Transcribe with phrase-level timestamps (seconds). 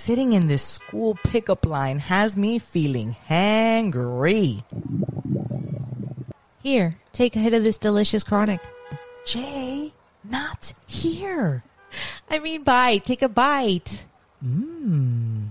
[0.00, 4.62] sitting in this school pickup line has me feeling hangry.
[6.62, 8.60] Here, take a hit of this delicious chronic.
[9.26, 9.92] Jay,
[10.24, 11.62] not here.
[12.30, 13.04] I mean, bite.
[13.04, 14.04] Take a bite.
[14.44, 15.48] Mmm.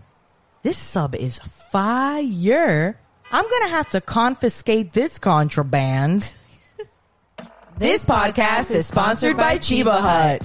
[0.64, 2.98] This sub is fire.
[3.32, 6.34] I'm gonna have to confiscate this contraband.
[7.78, 10.44] This podcast is sponsored by Cheba Hut.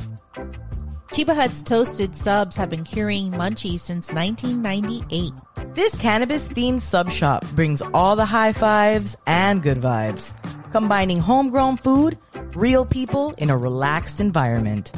[1.15, 5.33] Cheba Hut's toasted subs have been curing munchies since 1998.
[5.73, 10.35] This cannabis themed sub shop brings all the high fives and good vibes,
[10.73, 12.19] combining homegrown food,
[12.57, 14.91] real people in a relaxed environment.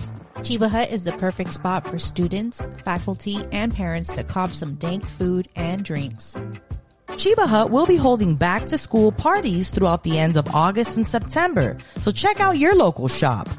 [0.43, 5.07] Cheba Hut is the perfect spot for students, faculty, and parents to cop some dank
[5.07, 6.35] food and drinks.
[7.19, 11.07] Cheba Hut will be holding back to school parties throughout the end of August and
[11.07, 13.51] September, so check out your local shop.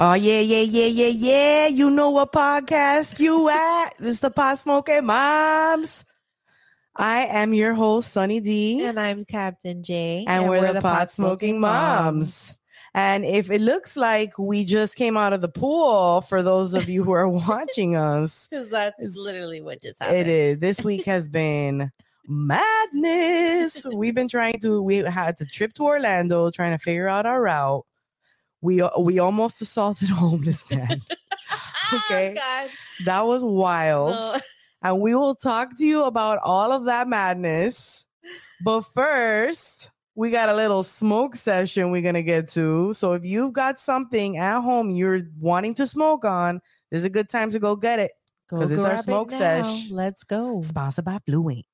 [0.00, 1.66] Oh yeah, yeah, yeah, yeah, yeah.
[1.66, 3.90] You know what podcast you at?
[3.98, 6.04] this is the Pot Smoking Moms.
[6.94, 8.84] I am your host, Sunny D.
[8.84, 10.24] And I'm Captain J.
[10.28, 12.58] and, we're, the, pot smoking moms.
[12.94, 16.88] And if it looks like we just came out of the pool, for those of
[16.88, 20.18] you who are watching us, Because that's literally what just happened.
[20.18, 20.58] it is.
[20.58, 21.90] This week has been
[22.26, 23.84] madness.
[23.92, 24.80] We've been trying to.
[24.80, 27.84] We had to trip to Orlando, trying to figure out our route.
[28.60, 31.02] We uh, we almost assaulted a homeless man.
[31.52, 32.34] Oh, okay.
[32.34, 32.70] God.
[33.04, 34.14] That was wild.
[34.14, 34.36] No.
[34.80, 38.06] And we will talk to you about all of that madness.
[38.62, 42.92] But first, we got a little smoke session we're going to get to.
[42.92, 46.60] So if you've got something at home you're wanting to smoke on,
[46.92, 48.12] this is a good time to go get it.
[48.48, 49.90] because it's our it smoke sesh.
[49.90, 50.62] Let's go.
[50.62, 51.64] Sponsored by Blue Wing.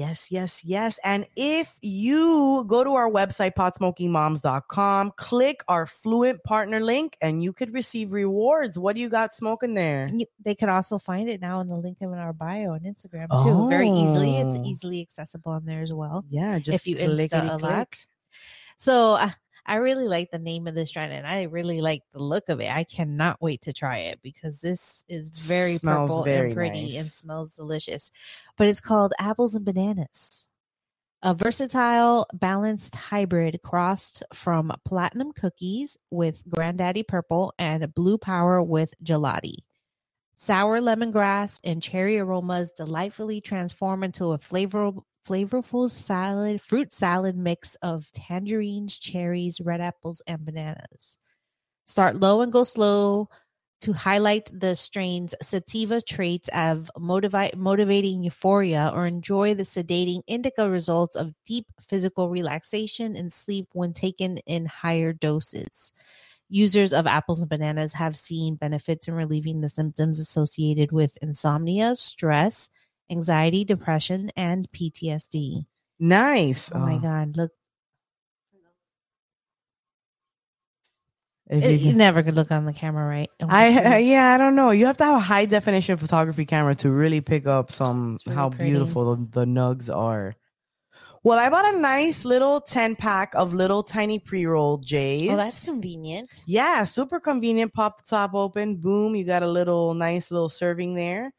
[0.00, 0.98] Yes, yes, yes.
[1.04, 7.52] And if you go to our website, potsmokingmoms.com, click our Fluent partner link, and you
[7.52, 8.78] could receive rewards.
[8.78, 10.08] What do you got smoking there?
[10.42, 13.68] They could also find it now in the link in our bio on Instagram too.
[13.68, 14.38] Very easily.
[14.38, 14.64] It's Oh.
[14.64, 16.24] easily accessible on there as well.
[16.30, 17.60] Yeah, just if you clickety a lot.
[17.60, 17.98] click.
[18.78, 19.30] So uh,
[19.66, 22.60] I really like the name of this strain and I really like the look of
[22.60, 22.70] it.
[22.70, 26.96] I cannot wait to try it because this is very Smells purple very and pretty
[26.96, 28.10] and smells delicious.
[28.56, 30.48] But it's called Apples and Bananas.
[31.22, 38.94] A versatile, balanced hybrid crossed from platinum cookies with Granddaddy Purple and Blue Power with
[39.04, 39.56] gelati.
[40.34, 47.74] Sour lemongrass and cherry aromas delightfully transform into a flavorful, flavorful salad, fruit salad mix
[47.76, 51.18] of tangerines, cherries, red apples, and bananas.
[51.86, 53.28] Start low and go slow
[53.80, 60.68] to highlight the strain's sativa traits of motivate, motivating euphoria or enjoy the sedating indica
[60.68, 65.92] results of deep physical relaxation and sleep when taken in higher doses.
[66.50, 71.96] Users of apples and bananas have seen benefits in relieving the symptoms associated with insomnia,
[71.96, 72.68] stress,
[73.10, 75.66] anxiety, depression, and PTSD.
[75.98, 76.70] Nice.
[76.74, 77.36] Oh my Oh, God.
[77.36, 77.50] Look,
[81.48, 83.28] if it- you you can- never could look on the camera, right?
[83.40, 84.70] Oh, I yeah, I don't know.
[84.70, 88.36] You have to have a high definition photography camera to really pick up some really
[88.36, 88.70] how pretty.
[88.70, 90.34] beautiful the, the nugs are.
[91.22, 95.30] Well, I bought a nice little 10 pack of little tiny pre-roll oh, J's.
[95.30, 96.30] Oh, that's convenient.
[96.46, 97.74] Yeah, super convenient.
[97.74, 101.30] Pop the top open, boom, you got a little nice little serving there.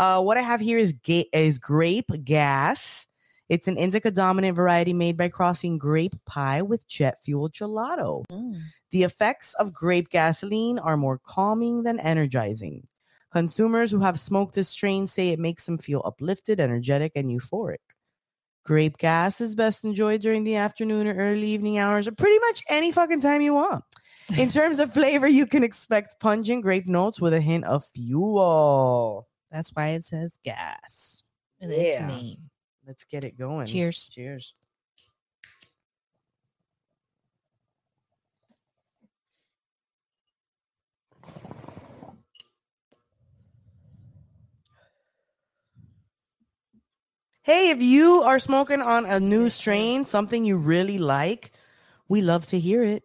[0.00, 3.06] Uh, what I have here is ga- is grape gas.
[3.50, 8.24] It's an indica dominant variety made by crossing grape pie with jet fuel gelato.
[8.32, 8.60] Mm.
[8.92, 12.88] The effects of grape gasoline are more calming than energizing.
[13.30, 17.84] Consumers who have smoked this strain say it makes them feel uplifted, energetic, and euphoric.
[18.64, 22.62] Grape gas is best enjoyed during the afternoon or early evening hours, or pretty much
[22.70, 23.84] any fucking time you want.
[24.38, 29.26] In terms of flavor, you can expect pungent grape notes with a hint of fuel.
[29.50, 31.22] That's why it says gas
[31.60, 31.68] yeah.
[31.68, 32.38] its name.
[32.86, 33.66] Let's get it going.
[33.66, 34.08] Cheers.
[34.10, 34.54] Cheers.
[47.42, 51.50] Hey, if you are smoking on a new strain, something you really like,
[52.06, 53.02] we love to hear it.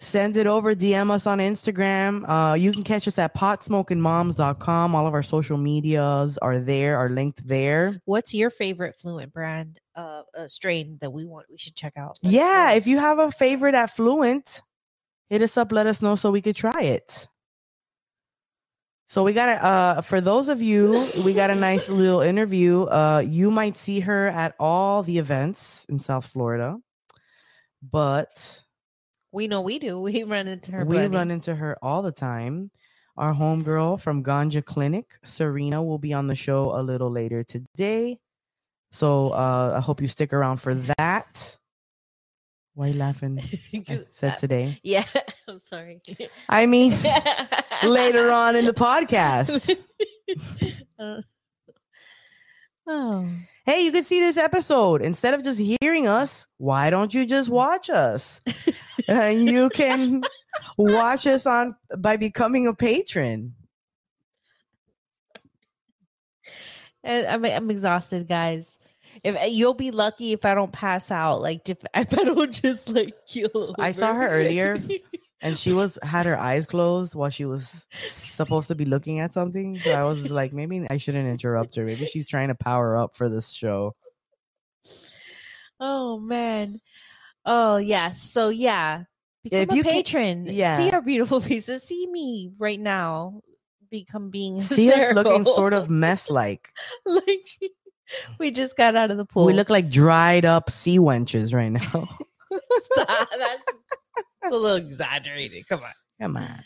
[0.00, 2.28] Send it over, DM us on Instagram.
[2.28, 4.94] Uh, you can catch us at potsmokingmoms.com.
[4.94, 8.00] All of our social medias are there, are linked there.
[8.04, 12.16] What's your favorite Fluent brand uh, uh strain that we want we should check out?
[12.22, 14.62] Let Yeah, if you have a favorite at Fluent,
[15.30, 17.26] hit us up, let us know so we could try it.
[19.08, 22.82] So we got a uh for those of you, we got a nice little interview.
[22.84, 26.78] Uh you might see her at all the events in South Florida.
[27.82, 28.62] But
[29.32, 29.98] we know we do.
[30.08, 30.84] We run into her.
[30.84, 31.16] we plenty.
[31.16, 32.70] run into her all the time.
[33.16, 38.18] Our homegirl from Ganja Clinic, Serena, will be on the show a little later today.
[38.92, 41.56] So uh I hope you stick around for that.
[42.74, 43.42] Why are you laughing?
[43.88, 44.78] I said Uh, today.
[44.84, 45.04] Yeah,
[45.48, 46.00] I'm sorry.
[46.48, 46.94] I mean
[47.84, 49.76] later on in the podcast.
[50.98, 51.22] Uh,
[52.86, 53.28] oh,
[53.68, 55.02] Hey, you can see this episode.
[55.02, 58.40] Instead of just hearing us, why don't you just watch us?
[59.08, 60.22] and you can
[60.78, 63.54] watch us on by becoming a patron.
[67.04, 68.78] and I'm I'm exhausted, guys.
[69.22, 72.50] If uh, you'll be lucky if I don't pass out, like if, if I don't
[72.50, 73.74] just like kill.
[73.78, 74.82] I saw her earlier.
[75.40, 79.32] And she was had her eyes closed while she was supposed to be looking at
[79.32, 79.78] something.
[79.78, 81.84] So I was like, maybe I shouldn't interrupt her.
[81.84, 83.94] Maybe she's trying to power up for this show.
[85.80, 86.80] oh man.
[87.44, 88.10] Oh yeah.
[88.12, 89.04] So yeah.
[89.44, 90.46] Become If a you can- patron.
[90.46, 90.76] yeah.
[90.76, 91.84] See our beautiful faces.
[91.84, 93.40] See me right now.
[93.90, 96.70] Become being See us looking sort of mess like.
[97.06, 97.40] like
[98.38, 99.44] we just got out of the pool.
[99.46, 102.08] We look like dried up sea wenches right now.
[102.80, 103.28] Stop.
[103.38, 103.62] That's
[104.42, 105.68] a little exaggerated.
[105.68, 105.90] Come on.
[106.20, 106.64] Come on.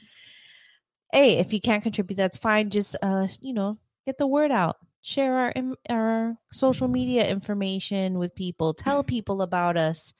[1.12, 2.70] Hey, if you can't contribute, that's fine.
[2.70, 4.76] Just uh, you know, get the word out.
[5.02, 5.54] Share our
[5.90, 8.74] our social media information with people.
[8.74, 10.14] Tell people about us.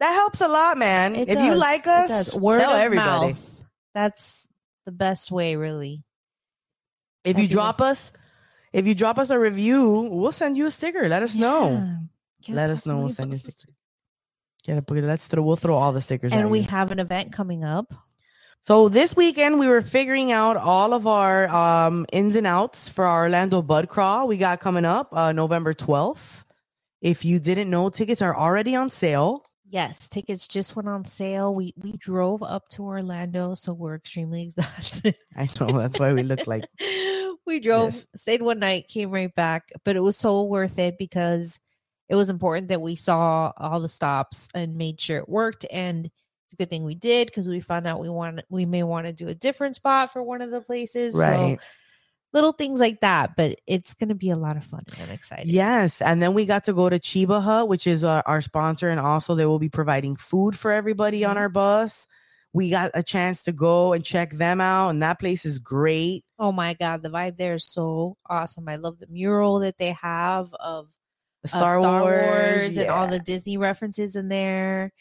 [0.00, 1.16] That helps a lot, man.
[1.16, 2.34] It if you like us, does.
[2.34, 3.32] word tell of everybody.
[3.32, 3.64] mouth.
[3.94, 4.46] That's
[4.86, 6.04] the best way, really.
[7.24, 8.12] If you drop us,
[8.72, 11.08] if you drop us a review, we'll send you a sticker.
[11.08, 11.72] Let us know.
[11.72, 11.96] Yeah.
[12.42, 12.98] Get Let us know.
[12.98, 13.74] We'll send you a sticker.
[14.68, 15.42] Up, let's throw.
[15.42, 16.32] We'll throw all the stickers.
[16.32, 16.68] And we you.
[16.68, 17.92] have an event coming up.
[18.62, 23.06] So this weekend we were figuring out all of our um, ins and outs for
[23.06, 24.28] our Orlando Bud Crawl.
[24.28, 26.44] We got coming up uh, November twelfth.
[27.00, 29.44] If you didn't know, tickets are already on sale.
[29.70, 31.54] Yes, tickets just went on sale.
[31.54, 35.16] We we drove up to Orlando, so we're extremely exhausted.
[35.36, 36.64] I know that's why we look like
[37.46, 38.06] we drove, this.
[38.16, 41.58] stayed one night, came right back, but it was so worth it because
[42.08, 45.66] it was important that we saw all the stops and made sure it worked.
[45.70, 48.82] And it's a good thing we did because we found out we want we may
[48.82, 51.14] want to do a different spot for one of the places.
[51.14, 51.58] right.
[51.58, 51.64] So
[52.32, 55.18] little things like that, but it's gonna be a lot of fun and I'm.
[55.44, 58.88] Yes, and then we got to go to Cheba Hut, which is uh, our sponsor,
[58.88, 61.40] and also they will be providing food for everybody on Mhm.
[61.40, 62.06] our bus.
[62.52, 66.24] We got a chance to go and check them out, and that place is great.
[66.38, 68.68] Oh my god, the vibe there is so awesome.
[68.68, 70.88] I love the mural that they have of
[71.42, 74.92] The uh, Star, Wars, and all the Disney references in there.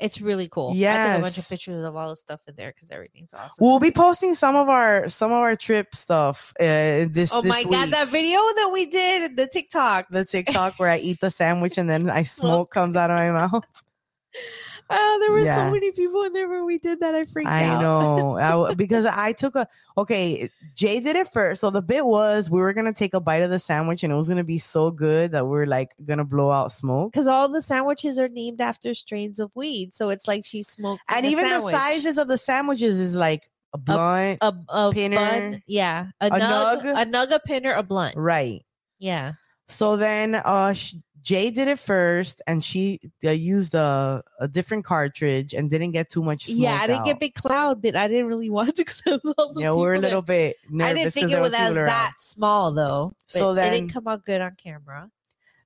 [0.00, 0.72] It's really cool.
[0.74, 3.34] Yeah, I took a bunch of pictures of all the stuff in there because everything's
[3.34, 3.56] awesome.
[3.60, 7.30] We'll be posting some of our some of our trip stuff uh, this.
[7.32, 7.90] oh this my god, week.
[7.90, 10.08] that video that we did, the TikTok.
[10.08, 13.30] the TikTok where I eat the sandwich and then I smoke comes out of my
[13.30, 13.64] mouth.
[14.90, 15.56] Oh, there were Yeah.
[15.56, 17.14] so many people in there when we did that.
[17.14, 17.52] I freaked out.
[17.52, 17.80] I out.
[17.80, 19.66] know I w because I took a
[19.96, 20.48] okay.
[20.74, 23.50] Jay did it first, so the bit was we were gonna take a bite of
[23.50, 26.72] the sandwich and it was gonna be so good that we're like gonna blow out
[26.72, 27.12] smoke.
[27.12, 31.02] Because all the sandwiches are named after strains of weed, so it's like she smoked.
[31.08, 31.72] And a even sandwich.
[31.72, 36.26] the sizes of the sandwiches is like a blunt, a, a pinner, bun, yeah, a,
[36.26, 37.02] a nug, nug.
[37.02, 38.64] a nug, a pinner, a blunt, right?
[38.98, 39.32] yeah.
[39.68, 44.84] So then uh sh- Jay did it first and she uh, used a, a different
[44.84, 47.04] cartridge and didn't get too much smoke Yeah, I didn't out.
[47.06, 49.94] get big cloud, but I didn't really want to because of all the Yeah, we're
[49.94, 50.90] a little bit nervous.
[50.90, 51.86] I didn't think it was as around.
[51.86, 53.12] that small though.
[53.26, 55.10] So it didn't come out good on camera.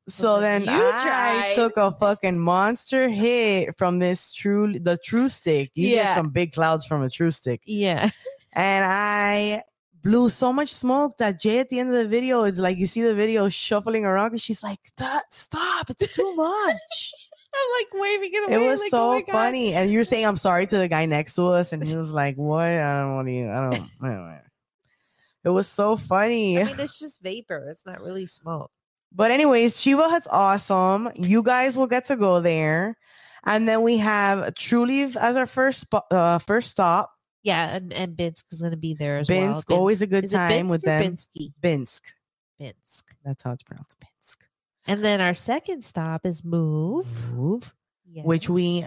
[0.06, 1.52] So then you I tried.
[1.54, 5.70] took a fucking monster hit from this true the true stick.
[5.74, 6.14] You get Yeah.
[6.16, 7.62] some big clouds from a true stick.
[7.64, 8.10] Yeah,
[8.52, 9.62] And I
[10.04, 12.86] blew so much smoke that Jay at the end of the video is like you
[12.86, 14.78] see the video shuffling around and she's like,
[15.30, 17.14] stop, it's too much.
[17.56, 18.64] I'm like waving it away.
[18.64, 19.74] it was like, so oh funny.
[19.74, 22.36] And you're saying I'm sorry to the guy next to us, and he was like,
[22.36, 22.64] What?
[22.64, 24.40] I don't want to I don't anyway.
[25.44, 26.60] It was so funny.
[26.60, 27.68] I mean, it's just vapor.
[27.70, 28.70] It's not really smoke.
[29.12, 31.10] But anyways, Cheba Hut's awesome.
[31.14, 32.96] You guys will get to go there.
[33.46, 37.13] And then we have Trulieve as our first uh, first stop.
[37.44, 39.54] Yeah, and, and Binsk is going to be there as well.
[39.54, 41.02] Binsk, always a good time Binsk with them.
[41.16, 41.52] Binsky?
[41.62, 42.00] Binsk.
[42.60, 43.02] Binsk.
[43.24, 43.98] That's how it's pronounced.
[44.00, 44.36] Binsk.
[44.86, 47.06] And then our second stop is Move.
[47.32, 47.74] Move,
[48.06, 48.86] which we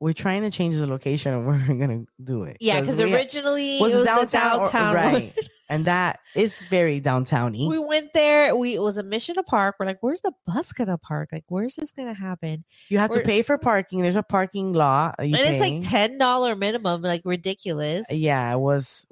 [0.00, 2.58] we're trying to change the location of where we're gonna do it.
[2.60, 5.38] yeah, because originally was it was downtown, the or- downtown right?
[5.68, 7.68] and that is very downtowny.
[7.68, 8.54] We went there.
[8.54, 9.76] We it was a mission to park.
[9.80, 11.30] We're like, where's the bus gonna park?
[11.32, 12.64] Like, where's this gonna happen?
[12.88, 14.00] you have to we're- pay for parking.
[14.00, 15.16] There's a parking lot.
[15.18, 18.06] And it's like ten dollar minimum, like ridiculous.
[18.10, 19.06] yeah, it was.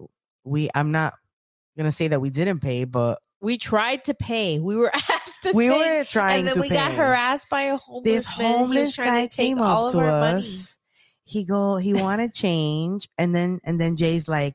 [0.45, 0.69] We.
[0.75, 1.15] I'm not
[1.77, 4.59] gonna say that we didn't pay, but we tried to pay.
[4.59, 5.03] We were at
[5.43, 6.77] the we thing, were trying and then to we pay.
[6.77, 8.51] got harassed by a homeless this man.
[8.51, 10.49] He was homeless guy to came up to our money.
[11.25, 11.77] He go.
[11.77, 14.55] He wanted change, and then and then Jay's like,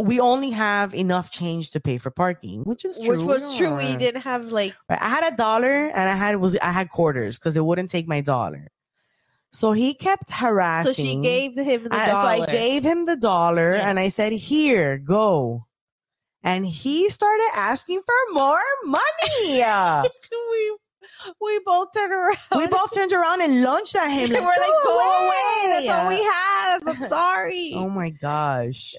[0.00, 3.16] "We only have enough change to pay for parking," which is true.
[3.18, 3.74] which was true.
[3.76, 7.38] We didn't have like I had a dollar, and I had was I had quarters
[7.38, 8.68] because it wouldn't take my dollar.
[9.52, 10.94] So he kept harassing.
[10.94, 12.36] so she gave him the I, dollar.
[12.38, 13.88] so I gave him the dollar, Yeah.
[13.88, 15.66] and I said, "Here, go."
[16.44, 19.62] And he started asking for more money.
[20.50, 20.76] we
[21.40, 22.38] we both turned around.
[22.56, 24.24] we both turned around and lunged at him.
[24.24, 25.86] and Like, we're like, "Go go away.
[25.86, 26.88] That's all we have.
[26.88, 27.72] I'm sorry.
[27.76, 28.94] Oh my gosh.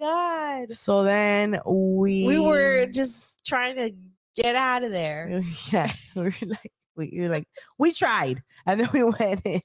[0.00, 0.72] God.
[0.72, 3.92] So then we We were just trying to
[4.36, 5.42] get out of there.
[5.72, 9.60] yeah, we were like we, we were like we tried, and then we went in.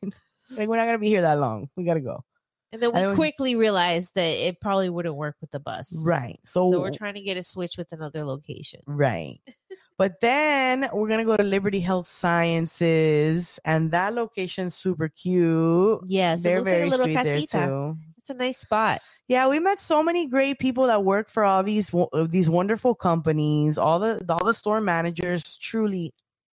[0.51, 1.69] Like we're not gonna be here that long.
[1.75, 2.23] We gotta go.
[2.71, 5.93] And then we was- quickly realized that it probably wouldn't work with the bus.
[5.97, 6.37] Right.
[6.43, 8.81] So, So we're trying to get a switch with another location.
[8.85, 9.39] right.
[9.97, 16.01] But then we're gonna go to Liberty Health Sciences, and that location's super cute.
[16.05, 17.65] Yes, They're it looks like very a little sweet there casita.
[17.67, 17.97] too.
[18.17, 19.01] It's a nice spot.
[19.27, 22.95] Yeah, we met so many great people that work for all these uh, these wonderful
[22.95, 23.77] companies.
[23.77, 26.13] All the all the store managers, truly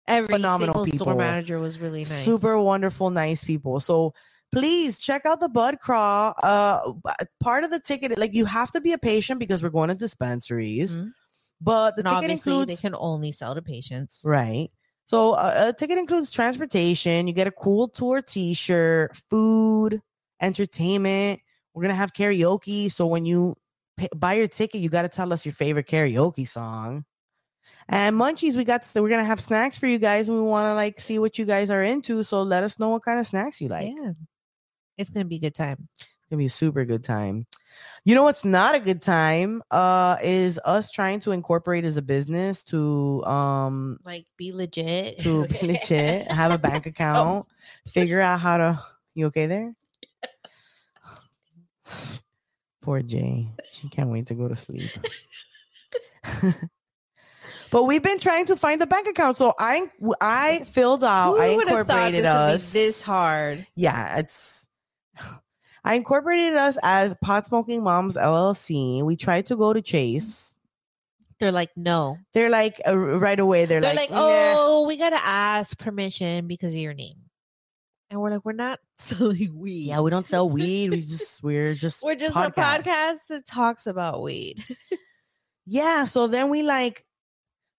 [0.08, 2.24] Every Phenomenal single store manager was really nice.
[2.24, 3.82] super wonderful, nice people.
[3.82, 4.14] So
[4.54, 6.34] please check out the Bud Crawl.
[6.42, 6.94] Uh,
[7.42, 9.96] part of the ticket, like you have to be a patient because we're going to
[9.96, 11.12] dispensaries, Mhm.
[11.60, 14.22] But the and ticket obviously includes they can only sell to patients.
[14.26, 14.70] right.
[15.06, 17.28] So uh, a ticket includes transportation.
[17.28, 20.02] You get a cool tour T-shirt, food,
[20.42, 21.40] entertainment.
[21.74, 22.92] We're gonna have karaoke.
[22.92, 23.56] So when you
[23.96, 27.06] pay, buy your ticket, you got to tell us your favorite karaoke song.
[27.88, 30.74] And munchies, we got we're gonna have snacks for you guys, and we want to
[30.74, 32.24] like see what you guys are into.
[32.24, 33.94] So let us know what kind of snacks you like.
[33.96, 34.12] yeah.
[34.98, 35.88] It's gonna be a good time.
[36.28, 37.48] It's gonna be a super good time.
[38.04, 39.64] You know what's not a good time?
[39.72, 45.20] Uh, is us trying to incorporate as a business to um Like be legit.
[45.20, 47.46] to be legit, have a bank account,
[47.94, 48.84] figure out how to.
[49.16, 49.74] You okay there?
[52.82, 53.48] Poor Jay.
[53.72, 54.92] She can't wait to go to sleep.
[57.72, 61.36] but we've been trying to find the bank account, so I I filled out.
[61.38, 62.34] Who I would have thought incorporated this
[62.66, 62.74] us.
[62.74, 63.66] this hard?
[63.76, 64.67] yeah, it's.
[65.84, 69.04] I incorporated us as Pot Smoking Moms LLC.
[69.04, 70.56] We tried to go to Chase.
[71.40, 72.18] They're like, no.
[72.34, 73.66] They're like uh, right away.
[73.66, 77.18] They're, They're like, like, oh, we gotta ask permission because of your name.
[78.10, 79.88] And we're like, we're not selling weed.
[79.88, 80.90] yeah, we don't sell weed.
[80.90, 84.64] We just we're just we're just a podcast that talks about weed.
[85.70, 86.06] Yeah.
[86.06, 87.04] So then we like,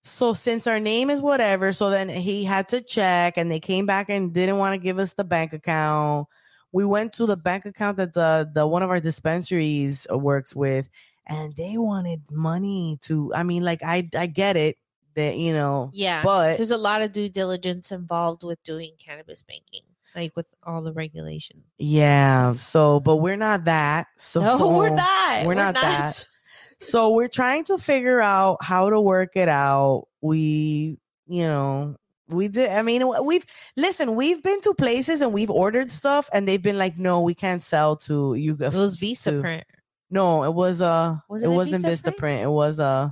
[0.05, 3.87] so since our name is whatever, so then he had to check and they came
[3.87, 6.29] back and didn't want to give us the bank account.
[6.73, 10.89] We went to the bank account that the, the one of our dispensaries works with
[11.27, 14.77] and they wanted money to, I mean, like, I, I get it
[15.15, 16.23] that, you know, Yeah.
[16.23, 19.83] but There's a lot of due diligence involved with doing cannabis banking,
[20.15, 21.65] like with all the regulations.
[21.79, 22.55] yeah.
[22.57, 24.07] So, but we're not that.
[24.19, 25.47] So No, we're not.
[25.47, 26.25] we're not that.
[26.81, 30.97] so we're trying to figure out how to work it out we
[31.27, 31.97] you know
[32.29, 33.45] we did i mean we've
[33.77, 37.35] listen we've been to places and we've ordered stuff and they've been like no we
[37.35, 39.65] can't sell to you It was Visa to- print.
[40.11, 42.43] no it was uh Was it, it wasn't Vista Vistaprint.
[42.43, 43.11] it was uh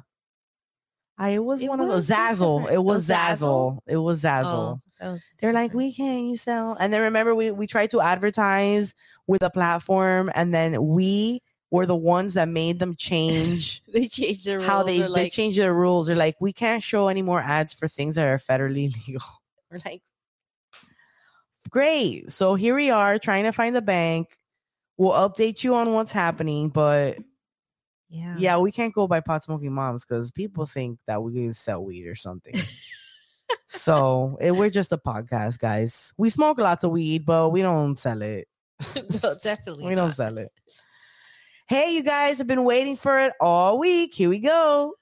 [1.18, 2.70] I, it was It one of those Zazzle.
[2.70, 3.78] It was Oh, Zazzle.
[3.86, 4.78] It was Zazzle.
[5.00, 6.76] Oh, was They're like, we can't you sell.
[6.78, 8.92] And then remember, we we tried to advertise
[9.26, 11.40] with a platform, and then we
[11.76, 14.68] were the ones that made them change they changed their rules.
[14.68, 16.06] how they, They're they like, change their rules.
[16.06, 19.22] They're like, we can't show any more ads for things that are federally legal.
[19.70, 20.02] We're like,
[21.70, 22.30] great.
[22.30, 24.38] So here we are trying to find the bank.
[24.96, 27.18] We'll update you on what's happening, but
[28.08, 31.54] yeah, yeah, we can't go by pot smoking moms because people think that we can
[31.54, 32.54] sell weed or something.
[33.66, 36.14] so it, we're just a podcast, guys.
[36.16, 38.48] We smoke lots of weed, but we don't sell it.
[39.22, 40.16] No, definitely we don't not.
[40.16, 40.52] sell it.
[41.68, 44.14] Hey, you guys have been waiting for it all week.
[44.14, 44.94] Here we go.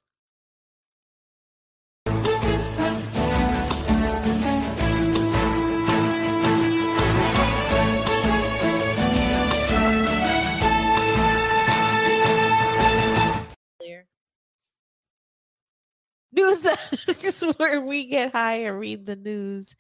[16.35, 16.65] news
[17.25, 19.75] is where we get high and read the news.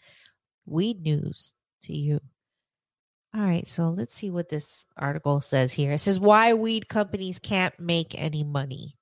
[0.66, 2.20] Weed news to you.
[3.36, 5.90] All right, so let's see what this article says here.
[5.92, 8.96] It says why weed companies can't make any money.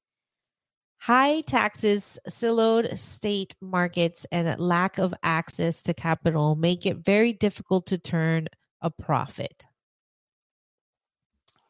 [1.00, 7.86] High taxes, siloed state markets, and lack of access to capital make it very difficult
[7.86, 8.48] to turn
[8.80, 9.66] a profit.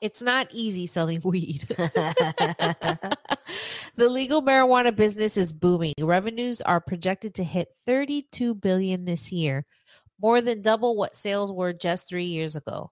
[0.01, 1.65] It's not easy selling weed.
[1.69, 3.17] the
[3.97, 5.95] legal marijuana business is booming.
[6.01, 9.65] Revenues are projected to hit 32 billion this year,
[10.23, 12.91] more than double what sales were just 3 years ago.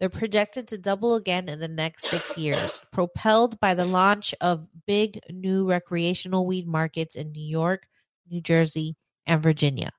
[0.00, 4.66] They're projected to double again in the next 6 years, propelled by the launch of
[4.86, 7.86] big new recreational weed markets in New York,
[8.28, 8.96] New Jersey,
[9.26, 9.90] and Virginia.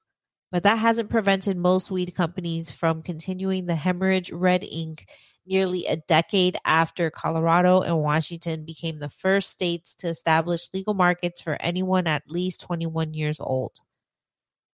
[0.52, 5.06] But that hasn't prevented most weed companies from continuing the hemorrhage red ink
[5.46, 11.42] nearly a decade after Colorado and Washington became the first states to establish legal markets
[11.42, 13.80] for anyone at least 21 years old.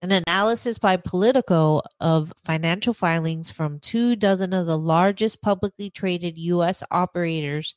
[0.06, 6.38] An analysis by Politico of financial filings from two dozen of the largest publicly traded
[6.38, 6.84] U.S.
[6.92, 7.74] operators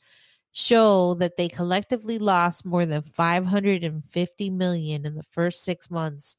[0.51, 6.35] show that they collectively lost more than 550 million in the first six months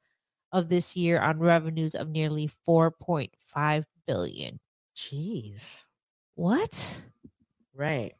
[0.53, 4.61] of this year on revenues of nearly 4.5 billion.
[4.95, 5.87] Jeez.
[6.37, 7.03] What?
[7.75, 8.15] Right.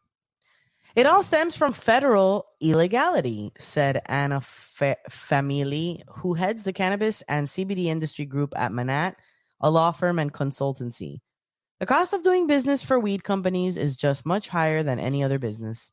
[0.97, 7.47] It all stems from federal illegality, said Anna Fa- Famili, who heads the cannabis and
[7.47, 9.15] CBD industry group at Manatt,
[9.61, 11.21] a law firm and consultancy.
[11.79, 15.39] The cost of doing business for weed companies is just much higher than any other
[15.39, 15.93] business.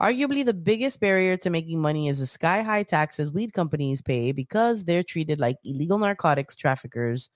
[0.00, 4.32] Arguably, the biggest barrier to making money is the sky high taxes weed companies pay
[4.32, 7.30] because they're treated like illegal narcotics traffickers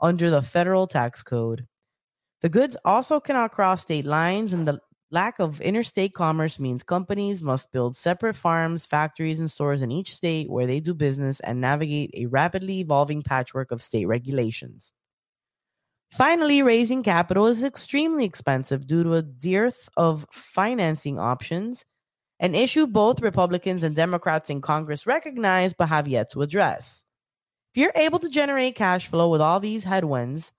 [0.00, 1.66] under the federal tax code.
[2.40, 7.42] The goods also cannot cross state lines, and the lack of interstate commerce means companies
[7.42, 11.60] must build separate farms, factories, and stores in each state where they do business and
[11.60, 14.92] navigate a rapidly evolving patchwork of state regulations.
[16.12, 21.84] Finally, raising capital is extremely expensive due to a dearth of financing options,
[22.40, 27.04] an issue both Republicans and Democrats in Congress recognize but have yet to address.
[27.72, 30.50] If you're able to generate cash flow with all these headwinds,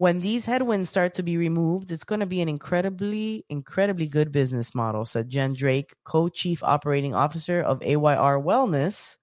[0.00, 4.32] when these headwinds start to be removed, it's going to be an incredibly, incredibly good
[4.32, 9.18] business model, said Jen Drake, co chief operating officer of AYR Wellness,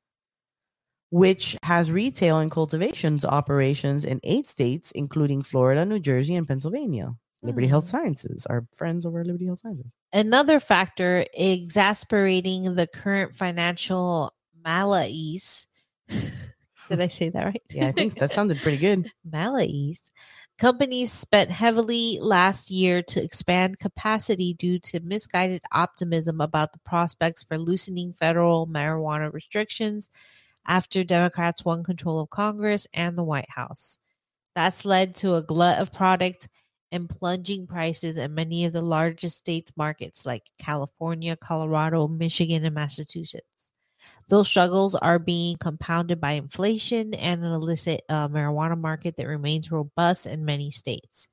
[1.09, 7.15] which has retail and cultivations operations in eight states, including Florida, New Jersey, and Pennsylvania.
[7.41, 7.97] Liberty Health Hmm.
[7.97, 9.91] Sciences, our friends over at Liberty Health Sciences.
[10.13, 14.31] Another factor exasperating the current financial
[14.63, 15.65] malaise.
[16.07, 17.61] Did I say that right?
[17.71, 19.11] Yeah, I think that sounded pretty good.
[19.25, 20.11] malaise.
[20.57, 27.43] Companies spent heavily last year to expand capacity due to misguided optimism about the prospects
[27.43, 30.09] for loosening federal marijuana restrictions
[30.65, 33.99] after Democrats won control of Congress and the White House.
[34.55, 36.47] That's led to a glut of product
[36.91, 42.73] and plunging prices in many of the largest states' markets like California, Colorado, Michigan, and
[42.73, 43.56] Massachusetts.
[44.29, 49.71] Those struggles are being compounded by inflation and an illicit uh, marijuana market that remains
[49.71, 51.27] robust in many states.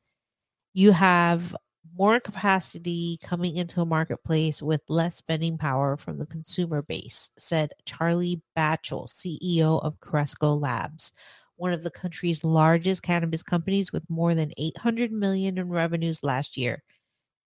[0.74, 1.56] You have
[1.96, 7.72] more capacity coming into a marketplace with less spending power from the consumer base, said
[7.84, 11.12] Charlie Bachtell, CEO of Cresco Labs,
[11.56, 16.56] one of the country's largest cannabis companies with more than 800 million in revenues last
[16.56, 16.82] year.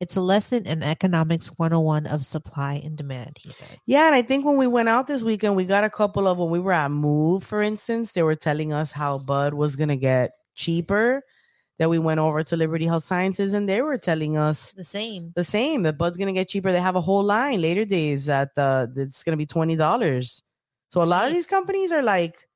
[0.01, 3.79] It's a lesson in economics 101 of supply and demand, he said.
[3.85, 6.39] Yeah, and I think when we went out this weekend, we got a couple of
[6.39, 9.97] when we were at Move, for instance, they were telling us how Bud was gonna
[9.97, 11.23] get cheaper.
[11.79, 15.33] That we went over to Liberty Health Sciences and they were telling us The same.
[15.37, 15.85] the same.
[15.85, 16.73] That Bud's gonna get cheaper.
[16.73, 20.43] They have a whole line later days at the it's gonna be twenty dollars.
[20.91, 22.48] So a lot of these companies are like, uh,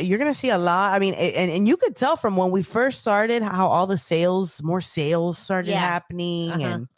[0.00, 0.94] you're gonna see a lot.
[0.94, 3.98] I mean, and and you could tell from when we first started how all the
[3.98, 5.80] sales, more sales started Yeah.
[5.80, 6.74] happening, Uh-huh.
[6.74, 6.88] and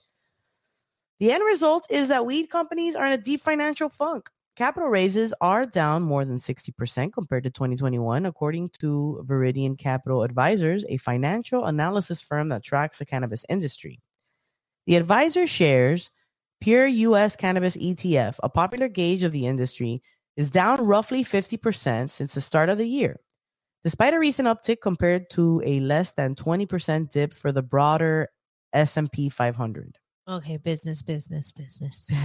[1.21, 4.29] the end result is that weed companies are in a deep financial funk.
[4.57, 10.85] Capital raises are down more than 60% compared to 2021, according to Viridian Capital Advisors,
[10.89, 14.01] a financial analysis firm that tracks the cannabis industry.
[14.87, 16.11] The AdvisorShares
[16.61, 20.03] Pure US Cannabis ETF, a popular gauge of the industry,
[20.37, 23.21] is down roughly 50% since the start of the year,
[23.85, 28.29] despite a recent uptick compared to a less than 20% dip for the broader
[28.73, 29.99] S&P 500.
[30.29, 32.11] Okay, business, business, business.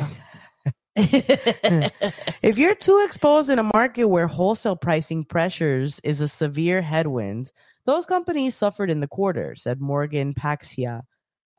[1.00, 7.52] If you're too exposed in a market where wholesale pricing pressures is a severe headwind,
[7.86, 11.04] those companies suffered in the quarter, said Morgan Paxhia,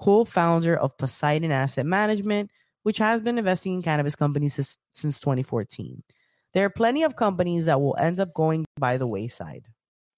[0.01, 2.51] co-founder of Poseidon Asset Management,
[2.83, 6.03] which has been investing in cannabis companies since, since 2014.
[6.55, 9.69] There are plenty of companies that will end up going by the wayside.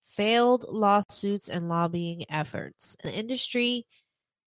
[0.07, 2.97] failed lawsuits and lobbying efforts.
[3.03, 3.87] The industry,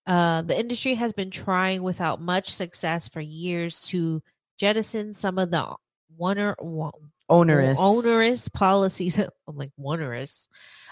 [0.06, 4.22] uh, the industry has been trying without much success for years to
[4.58, 5.74] jettison some of the
[6.20, 6.92] oner- wo-
[7.30, 7.80] Onerous.
[7.80, 9.18] onerous policies.
[9.48, 10.50] I'm like onerous,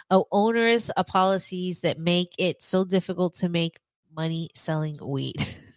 [0.09, 3.77] oh, onerous uh, policies that make it so difficult to make
[4.15, 5.45] money selling weed.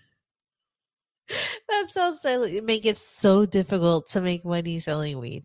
[1.68, 2.56] that sounds silly.
[2.56, 5.44] It Make it so difficult to make money selling weed.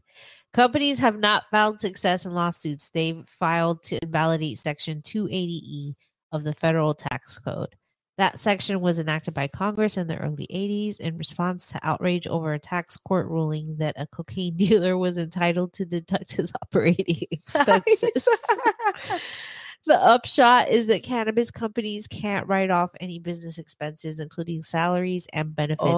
[0.53, 5.93] Companies have not found success in lawsuits they've filed to invalidate Section 280E
[6.31, 7.75] of the federal tax code.
[8.17, 12.53] That section was enacted by Congress in the early 80s in response to outrage over
[12.53, 18.27] a tax court ruling that a cocaine dealer was entitled to deduct his operating expenses.
[19.89, 25.55] the upshot is that cannabis companies can't write off any business expenses, including salaries and
[25.55, 25.89] benefits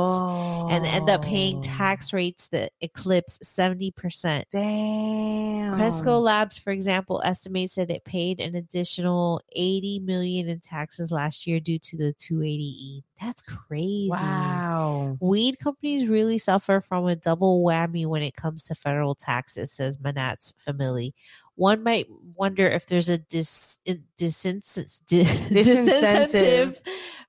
[0.72, 4.46] and end up paying Oh, tax rates that eclipse 70%.
[4.54, 5.76] Damn.
[5.76, 11.46] Cresco Labs, for example, estimates that it paid an additional 80 million in taxes last
[11.46, 13.04] year due to the 280E.
[13.20, 14.08] That's crazy.
[14.10, 15.18] Wow.
[15.20, 20.00] Weed companies really suffer from a double whammy when it comes to federal taxes, says
[20.00, 21.14] Manatt's Family.
[21.62, 26.76] One might wonder if there's a dis, disincentive, disincentive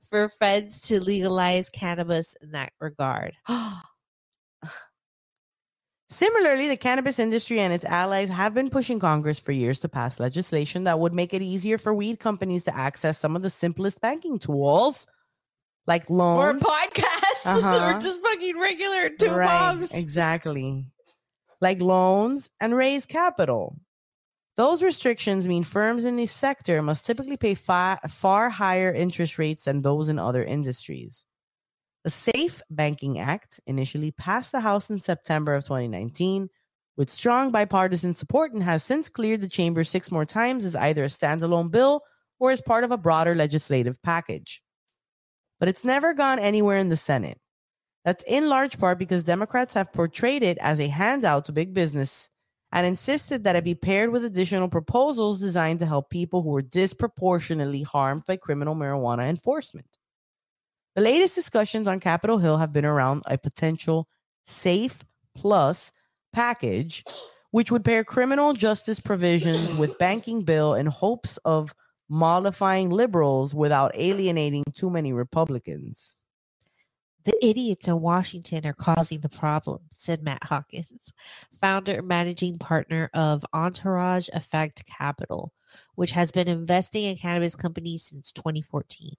[0.08, 3.34] for feds to legalize cannabis in that regard.
[6.08, 10.18] Similarly, the cannabis industry and its allies have been pushing Congress for years to pass
[10.18, 14.00] legislation that would make it easier for weed companies to access some of the simplest
[14.00, 15.06] banking tools,
[15.86, 17.84] like loans or podcasts Uh-huh.
[17.96, 19.92] or just fucking regular two Right, moms.
[19.92, 20.86] Exactly.
[21.60, 23.76] Like loans and raise capital.
[24.56, 29.64] Those restrictions mean firms in this sector must typically pay fi- far higher interest rates
[29.64, 31.24] than those in other industries.
[32.04, 36.48] The Safe Banking Act initially passed the House in September of 2019
[36.96, 41.04] with strong bipartisan support and has since cleared the chamber six more times as either
[41.04, 42.02] a standalone bill
[42.38, 44.60] or as part of a broader legislative package.
[45.60, 47.38] But it's never gone anywhere in the Senate.
[48.04, 52.28] That's in large part because Democrats have portrayed it as a handout to big business
[52.72, 56.62] and insisted that it be paired with additional proposals designed to help people who were
[56.62, 59.86] disproportionately harmed by criminal marijuana enforcement.
[60.94, 64.08] The latest discussions on Capitol Hill have been around a potential
[64.44, 65.04] Safe
[65.34, 65.92] Plus
[66.32, 67.04] package,
[67.50, 71.74] which would pair criminal justice provisions with banking bill in hopes of
[72.08, 76.16] mollifying liberals without alienating too many Republicans.
[77.24, 81.12] The idiots in Washington are causing the problem, said Matt Hawkins,
[81.60, 85.52] founder and managing partner of Entourage Effect Capital,
[85.94, 89.14] which has been investing in cannabis companies since 2014.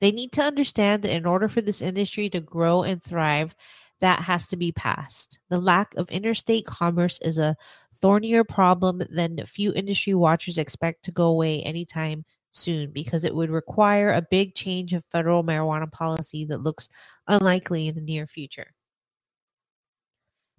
[0.00, 3.54] They need to understand that in order for this industry to grow and thrive,
[4.00, 5.38] that has to be passed.
[5.48, 7.56] The lack of interstate commerce is a
[8.00, 13.50] thornier problem than few industry watchers expect to go away anytime soon because it would
[13.50, 16.88] require a big change of federal marijuana policy that looks
[17.26, 18.68] unlikely in the near future.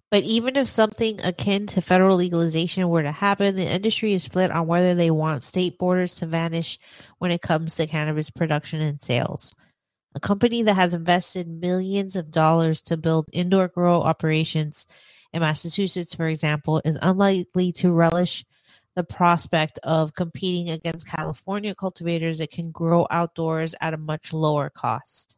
[0.10, 4.52] But even if something akin to federal legalization were to happen, the industry is split
[4.52, 6.80] on whether they want state borders to vanish
[7.20, 9.56] when it comes to cannabis production and sales.
[10.14, 14.86] A company that has invested millions of dollars to build indoor grow operations
[15.32, 18.44] in Massachusetts, for example, is unlikely to relish
[18.96, 24.70] the prospect of competing against California cultivators that can grow outdoors at a much lower
[24.70, 25.38] cost.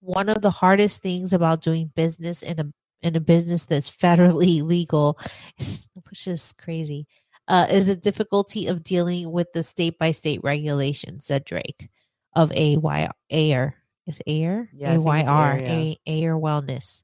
[0.00, 4.62] One of the hardest things about doing business in a in a business that's federally
[4.62, 5.18] legal,
[6.08, 7.06] which is crazy,
[7.48, 11.88] uh, is the difficulty of dealing with the state by state regulations, said Drake
[12.34, 13.76] of AY Air.
[14.06, 14.70] Is Air?
[14.72, 16.30] Yeah, AYR, Air, yeah.
[16.30, 17.02] Wellness.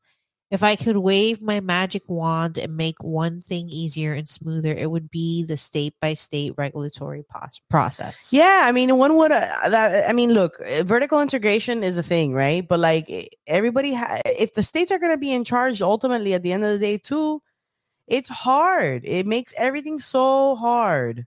[0.52, 4.90] If I could wave my magic wand and make one thing easier and smoother, it
[4.90, 7.24] would be the state by state regulatory
[7.70, 8.28] process.
[8.34, 9.32] Yeah, I mean, one would.
[9.32, 12.68] Uh, that, I mean, look, uh, vertical integration is a thing, right?
[12.68, 16.34] But like, eh, everybody, ha- if the states are going to be in charge, ultimately,
[16.34, 17.40] at the end of the day, too,
[18.06, 19.06] it's hard.
[19.06, 21.24] It makes everything so hard.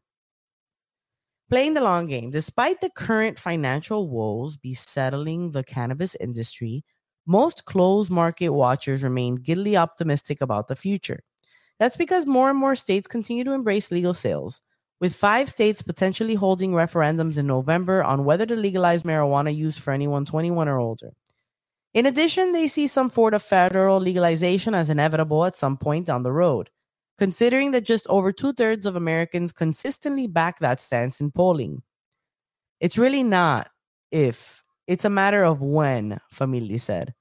[1.50, 6.84] Playing the long game, despite the current financial woes besettling the cannabis industry,
[7.26, 11.22] most closed market watchers remain giddily optimistic about the future.
[11.80, 14.62] That's because more and more states continue to embrace legal sales,
[15.00, 19.92] with five states potentially holding referendums in November on whether to legalize marijuana use for
[19.92, 21.12] anyone 21 or older.
[21.94, 26.24] In addition, they see some sort of federal legalization as inevitable at some point down
[26.24, 26.70] the road,
[27.18, 31.84] considering that just over two thirds of Americans consistently back that stance in polling.
[32.82, 33.70] It's really not
[34.12, 37.14] if, it's a matter of when, Family said.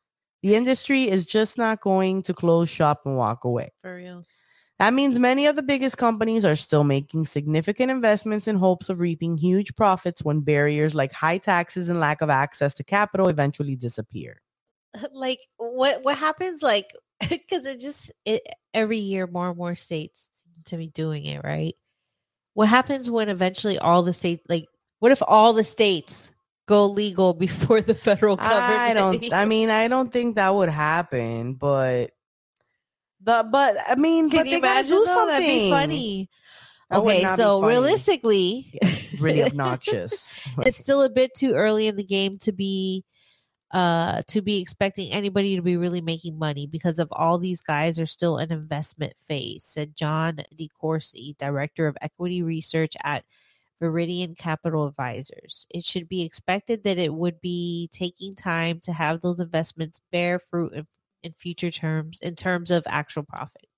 [0.42, 3.72] The industry is just not going to close shop and walk away.
[3.82, 4.24] For real.
[4.78, 9.00] That means many of the biggest companies are still making significant investments in hopes of
[9.00, 13.76] reaping huge profits when barriers like high taxes and lack of access to capital eventually
[13.76, 14.40] disappear.
[15.12, 16.94] Like what what happens like
[17.28, 20.28] because it just it every year more and more states
[20.66, 21.74] to be doing it, right?
[22.52, 24.66] What happens when eventually all the states like
[25.00, 26.30] what if all the states
[26.66, 28.80] go legal before the federal government?
[28.80, 32.10] I don't I mean I don't think that would happen, but
[33.20, 35.26] the but I mean Can but you imagine do something.
[35.26, 36.30] That'd be funny.
[36.92, 38.78] Okay, so realistically,
[39.18, 40.32] really obnoxious.
[40.58, 43.04] it's still a bit too early in the game to be
[43.72, 47.98] uh to be expecting anybody to be really making money because of all these guys
[47.98, 53.24] are still in investment phase said john DeCourcy, director of equity research at
[53.82, 59.20] viridian capital advisors it should be expected that it would be taking time to have
[59.20, 60.86] those investments bear fruit in,
[61.22, 63.68] in future terms in terms of actual profits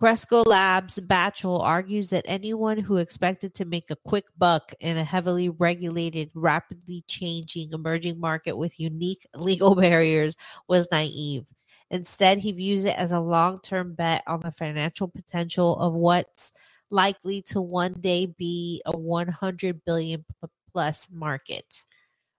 [0.00, 5.04] Cresco Labs Bachtell argues that anyone who expected to make a quick buck in a
[5.04, 11.44] heavily regulated, rapidly changing emerging market with unique legal barriers was naive.
[11.90, 16.52] Instead, he views it as a long term bet on the financial potential of what's
[16.90, 20.24] likely to one day be a 100 billion
[20.72, 21.82] plus market.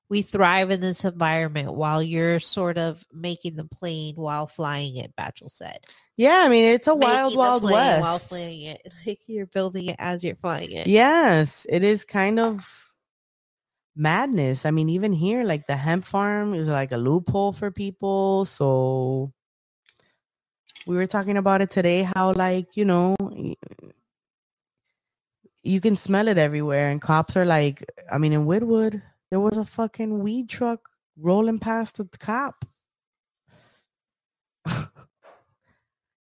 [0.09, 5.15] We thrive in this environment while you're sort of making the plane while flying it,
[5.15, 5.79] Bachtell said
[6.21, 8.01] yeah, I mean it's a wild, making wild plane west.
[8.01, 8.93] while flying it.
[9.07, 10.85] Like you're building it as you're flying it.
[10.85, 12.49] Yes, it is kind uh.
[12.49, 12.93] of
[13.95, 14.65] madness.
[14.67, 18.45] I mean, even here, like the hemp farm is like a loophole for people.
[18.45, 19.33] So
[20.85, 23.15] we were talking about it today, how like, you know,
[25.63, 29.58] you can smell it everywhere, and cops are like, I mean, in Whitwood, there was
[29.58, 32.65] a fucking weed truck rolling past the cop.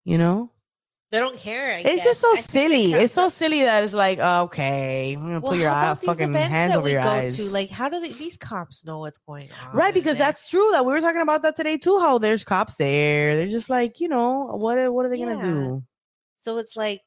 [0.05, 0.51] you know?
[1.13, 1.75] They don't care.
[1.75, 2.05] I It's guess.
[2.05, 2.93] just so I silly.
[2.93, 6.73] It's so silly that it's like, okay, I'm gonna Well, put your eye, fucking hands
[6.73, 7.37] that over we your go eyes.
[7.37, 7.45] To?
[7.45, 9.73] Like, how do they, these cops know what's going on?
[9.77, 10.69] right, because that's true.
[10.73, 11.99] That we were talking about that today too.
[12.01, 13.37] How there's cops there.
[13.37, 14.79] They're just like, you know, what?
[14.79, 15.85] are- What are they gonna do?
[16.41, 16.59] so.
[16.59, 17.03] It's like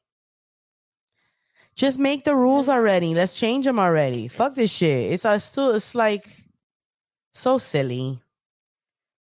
[1.76, 3.14] Just make the rules already.
[3.14, 4.28] Let's change them already.
[4.28, 5.12] Fuck this shit.
[5.12, 5.70] It's uh, still.
[5.74, 6.26] It's like
[7.34, 8.20] so silly.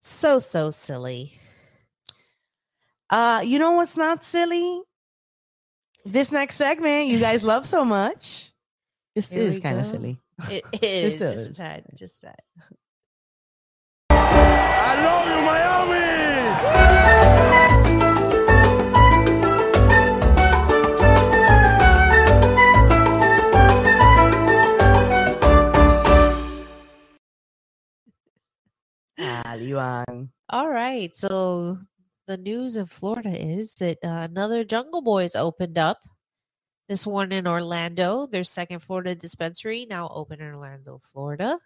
[0.02, 1.38] so so silly.
[3.10, 4.82] Uh, you know what's not silly?
[6.04, 8.50] This next segment you guys love so much.
[9.14, 10.18] This Here is kind of silly.
[10.50, 11.56] It is still just a is.
[11.56, 12.40] tad, just that.
[14.10, 15.57] I love you, Miami!
[29.18, 30.28] Ah, Liwan.
[30.50, 31.16] All right.
[31.16, 31.78] So
[32.26, 35.98] the news in Florida is that uh, another Jungle Boys opened up.
[36.88, 41.58] This one in Orlando, their second Florida dispensary, now open in Orlando, Florida.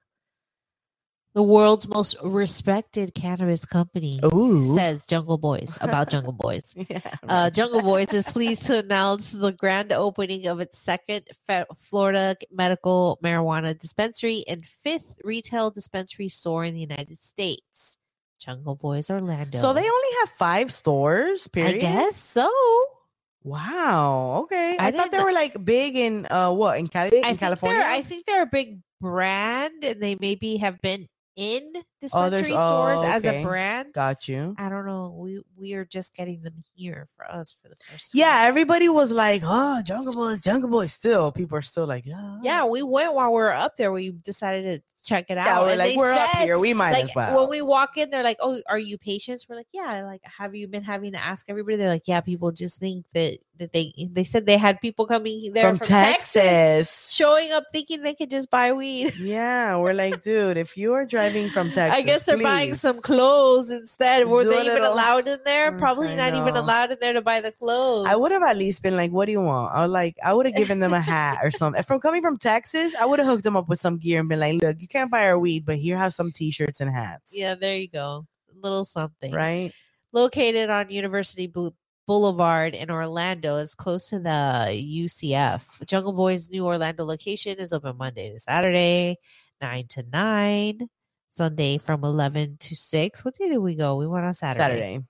[1.35, 4.75] The world's most respected cannabis company Ooh.
[4.75, 6.75] says Jungle Boys about Jungle Boys.
[6.89, 7.01] Yeah.
[7.27, 7.49] Uh.
[7.49, 13.19] Jungle Boys is pleased to announce the grand opening of its second fe- Florida medical
[13.25, 17.97] marijuana dispensary and fifth retail dispensary store in the United States.
[18.39, 19.59] Jungle Boys Orlando.
[19.59, 21.47] So they only have five stores.
[21.49, 21.77] Period.
[21.77, 22.51] I guess so.
[23.45, 24.41] Wow.
[24.45, 24.77] Okay.
[24.79, 27.83] I I, thought they were like big in uh what in Cali in California.
[27.85, 31.73] I think they're a big brand and they maybe have been in
[32.13, 33.93] Oh, there's- stores oh, as a brand.
[33.93, 34.55] Got you.
[34.59, 35.15] I don't know.
[35.17, 38.49] We we are just getting them here for us for the first Yeah, time.
[38.49, 42.65] everybody was like, "Oh, Jungle Boys, Jungle Boy." Still, people are still like, "Yeah, Yeah,
[42.65, 43.93] we went while we were up there.
[43.93, 45.47] We decided to check it out.
[45.47, 46.59] yeah." We're and like, "We're up here.
[46.59, 49.49] We might Like as well." when we walk in, they're like, "Oh, are you patients?"
[49.49, 51.77] We're like, "Yeah." Like, have you been having to ask everybody?
[51.77, 55.53] They're like, "Yeah." People just think that that they they said they had people coming
[55.53, 56.33] there from, from, Texas.
[56.33, 57.09] Texas.
[57.11, 59.15] showing up thinking they could just buy weed.
[59.19, 63.01] Yeah, we're like, dude, if you are driving from Texas, I guess they're buying some
[63.01, 64.27] clothes instead.
[64.27, 65.73] Were Do they even little- allowed in there?
[65.73, 68.07] Mm, Probably I not even allowed in there to buy the clothes.
[68.09, 70.33] I would have at least been like, "What do you want?" I would like, I
[70.33, 71.79] would have given them a hat or something.
[71.81, 74.29] If from coming from Texas, I would have hooked them up with some gear and
[74.29, 77.33] been like, "Look, you can't buy our weed, but here have some T-shirts and hats."
[77.33, 78.27] Yeah, there you go.
[78.51, 79.33] A little something.
[79.33, 79.73] right.
[80.15, 81.75] located on University Bou-
[82.07, 83.57] Boulevard in Orlando.
[83.57, 85.63] It's close to the UCF.
[85.87, 89.17] Jungle Boy's new Orlando location is open Monday to Saturday,
[89.63, 90.89] 9 to 9.
[91.35, 93.25] Sunday from 11 to 6.
[93.25, 93.97] What day did we go?
[93.97, 94.63] We went on Saturday.
[94.63, 95.01] Saturday.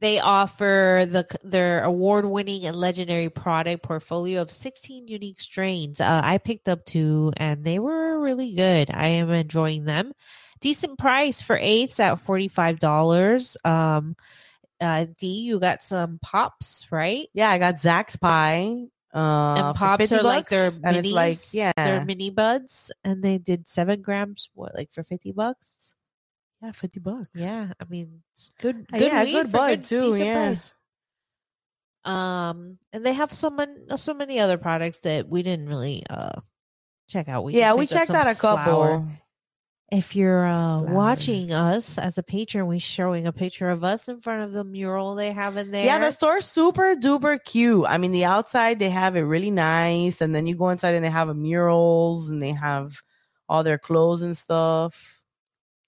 [0.00, 6.00] They offer the their award-winning and legendary product portfolio of 16 unique strains.
[6.02, 8.90] Uh, I picked up two, and they were really good.
[8.92, 10.12] I am enjoying them.
[10.60, 13.56] decent price for eighths at forty five dollars.
[13.64, 14.16] Um,
[14.80, 17.28] uh, D, you got some pops, right?
[17.32, 18.88] Yeah, I got Zach's pie.
[19.16, 22.92] Uh, and pops 50 are like their bucks, and it's like yeah, they're mini buds,
[23.02, 24.50] and they did seven grams.
[24.52, 25.94] What, like for fifty bucks?
[26.62, 27.28] yeah, fifty bucks.
[27.34, 28.86] Yeah, I mean, it's good.
[28.92, 30.48] Uh, good yeah, good bud, too, yeah.
[30.48, 30.74] price.
[32.04, 36.40] Um, and they have so many, so many other products that we didn't really uh
[37.08, 37.44] check out.
[37.44, 38.64] We yeah, we checked out a couple.
[38.64, 39.08] flour.
[39.92, 44.20] If you're uh, watching us as a patron, we're showing a picture of us in
[44.20, 45.84] front of the mural they have in there.
[45.84, 47.84] Yeah, the store's super duper cute.
[47.86, 51.04] I mean, the outside they have it really nice, and then you go inside and
[51.04, 53.00] they have a murals and they have
[53.48, 55.20] all their clothes and stuff.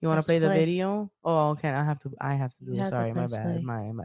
[0.00, 1.10] You want to Let's play the video?
[1.24, 1.70] Oh, okay.
[1.70, 2.12] I have to.
[2.20, 2.82] I have to do You it.
[2.82, 3.42] have to Sorry, my bad.
[3.42, 3.58] play.
[3.64, 4.04] My my.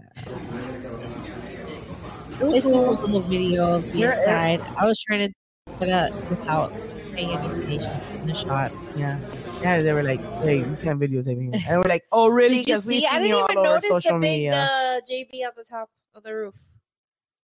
[2.51, 4.59] This is a little video of the You're- inside.
[4.75, 5.33] I was trying to
[5.77, 6.71] put it without
[7.17, 8.91] in the shots.
[8.97, 9.19] Yeah,
[9.61, 9.79] yeah.
[9.79, 13.01] They were like, "Hey, you can't videotape me," and we're like, "Oh, really?" Because we
[13.01, 13.07] see?
[13.07, 14.53] I didn't you even all over notice social the big media.
[14.53, 16.55] uh, JB on the top of the roof.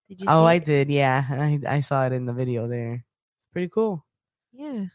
[0.07, 0.43] Did you oh?
[0.45, 0.65] I it?
[0.65, 0.89] did.
[0.89, 2.93] Yeah, I I saw it in the video there.
[2.93, 4.05] It's pretty cool.
[4.51, 4.85] Yeah.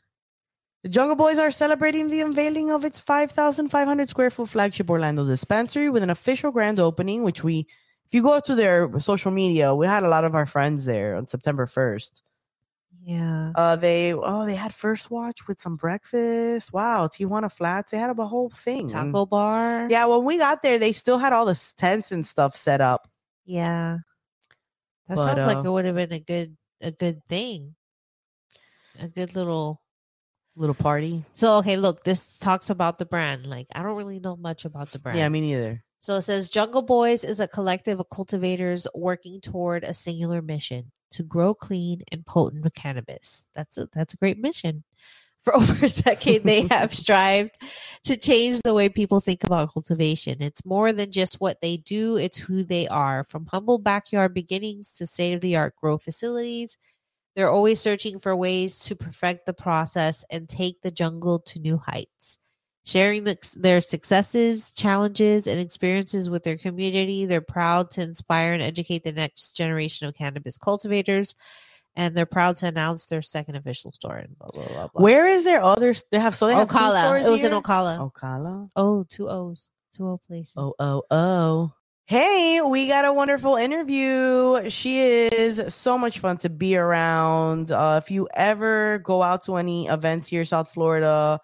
[0.83, 5.89] The Jungle Boys are celebrating the unveiling of its 5,500 square foot flagship Orlando dispensary
[5.89, 7.67] with an official grand opening, which we,
[8.05, 11.17] if you go to their social media, we had a lot of our friends there
[11.17, 12.21] on September 1st.
[13.05, 13.53] Yeah.
[13.55, 16.73] Uh, they, oh, they had First Watch with some breakfast.
[16.73, 17.07] Wow.
[17.07, 17.91] Tijuana Flats.
[17.91, 18.89] They had a whole thing.
[18.89, 19.87] Taco bar.
[19.91, 20.07] Yeah.
[20.07, 23.07] When we got there, they still had all the tents and stuff set up.
[23.45, 23.99] Yeah.
[25.09, 27.75] That But, sounds like uh, it would have been a good a good thing.
[28.99, 29.83] A good little
[30.57, 31.25] Little party.
[31.35, 33.45] So okay, look, this talks about the brand.
[33.45, 35.19] Like I don't really know much about the brand.
[35.19, 35.83] Yeah, me neither.
[36.05, 40.93] So it says Jungle Boys is a collective of cultivators working toward a singular mission
[41.13, 43.43] to grow clean and potent cannabis.
[43.55, 44.85] That's a that's a great mission.
[45.45, 47.55] For over a decade, they have strived
[48.03, 50.43] to change the way people think about cultivation.
[50.43, 53.25] It's more than just what they do, it's who they are.
[53.25, 56.77] From humble backyard beginnings to state of the art grow facilities,
[57.35, 61.79] they're always searching for ways to perfect the process and take the jungle to new
[61.79, 62.39] heights
[62.85, 67.27] sharing the, their successes, challenges, and experiences with their community.
[67.27, 71.35] They're proud to inspire and educate the next generation of cannabis cultivators,
[71.97, 74.17] and they're proud to announce their second official store.
[74.17, 74.89] And blah blah blah.
[74.89, 75.03] blah.
[75.03, 76.05] Where is there others?
[76.11, 77.05] They have, so they have two Ocala.
[77.05, 77.51] stores It was here?
[77.51, 78.13] in Ocala.
[78.13, 78.69] Ocala.
[78.77, 80.55] Oh, two O's, two O places.
[80.57, 81.73] Oh, oh, oh.
[82.07, 84.69] Hey, we got a wonderful interview.
[84.69, 87.73] She is so much fun to be around.
[87.73, 91.41] Uh, if you ever go out to any events here South Florida,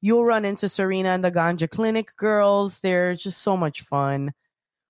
[0.00, 2.80] you'll run into Serena and the Ganja Clinic girls.
[2.80, 4.32] They're just so much fun.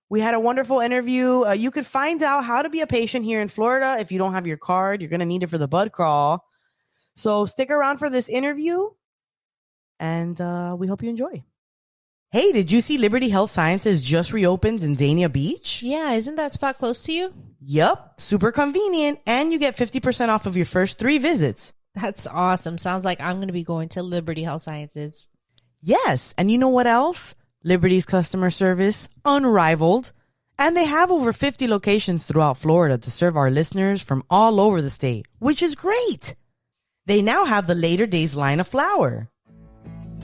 [0.09, 1.45] We had a wonderful interview.
[1.45, 3.97] Uh, you could find out how to be a patient here in Florida.
[3.99, 6.45] If you don't have your card, you're going to need it for the bud crawl.
[7.15, 8.89] So stick around for this interview,
[9.99, 11.43] and uh, we hope you enjoy.
[12.31, 15.83] Hey, did you see Liberty Health Sciences just reopened in Dania Beach?
[15.83, 17.33] yeah, isn't that spot close to you?
[17.61, 21.73] Yup, super convenient, and you get 50% off of your first three visits.
[21.95, 22.77] That's awesome.
[22.77, 25.27] Sounds like I'm going to be going to Liberty Health Sciences.
[25.81, 27.35] Yes, and you know what else?
[27.63, 30.13] Liberty's customer service, unrivaled.
[30.57, 34.81] And they have over 50 locations throughout Florida to serve our listeners from all over
[34.81, 36.35] the state, which is great.
[37.07, 39.27] They now have the later days line of flour.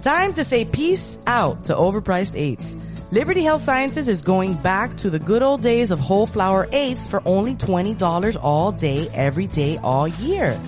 [0.01, 2.77] Time to say peace out to overpriced eights.
[3.09, 7.07] Liberty Health Sciences is going back to the good old days of whole flour eights
[7.07, 10.59] for only $20 all day, every day, all year.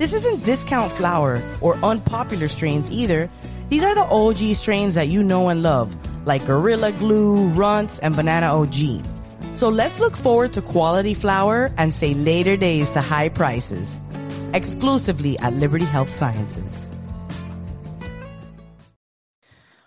[0.00, 3.28] This isn't discount flour or unpopular strains either.
[3.68, 5.94] These are the OG strains that you know and love,
[6.26, 9.04] like Gorilla Glue, Runts, and Banana OG.
[9.56, 14.00] So let's look forward to quality flour and say later days to high prices.
[14.54, 16.88] Exclusively at Liberty Health Sciences.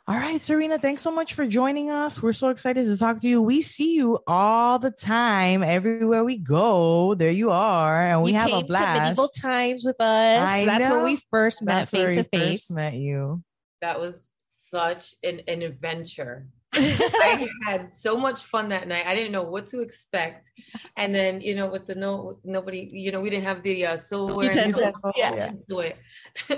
[0.05, 2.21] All right, Serena, thanks so much for joining us.
[2.21, 3.41] We're so excited to talk to you.
[3.41, 7.13] We see you all the time, everywhere we go.
[7.13, 8.97] There you are, and we you have came a blast.
[8.97, 10.39] to medieval times with us.
[10.41, 10.97] I That's know.
[10.97, 12.65] where we first met That's face we to face.
[12.67, 13.43] first Met you.
[13.79, 14.19] that was
[14.69, 16.47] such an, an adventure.
[16.73, 19.05] I had so much fun that night.
[19.07, 20.51] I didn't know what to expect,
[20.97, 23.95] and then you know, with the no nobody, you know, we didn't have the uh,
[23.95, 24.51] silverware.
[24.51, 25.51] and Utensils, stuff, yeah.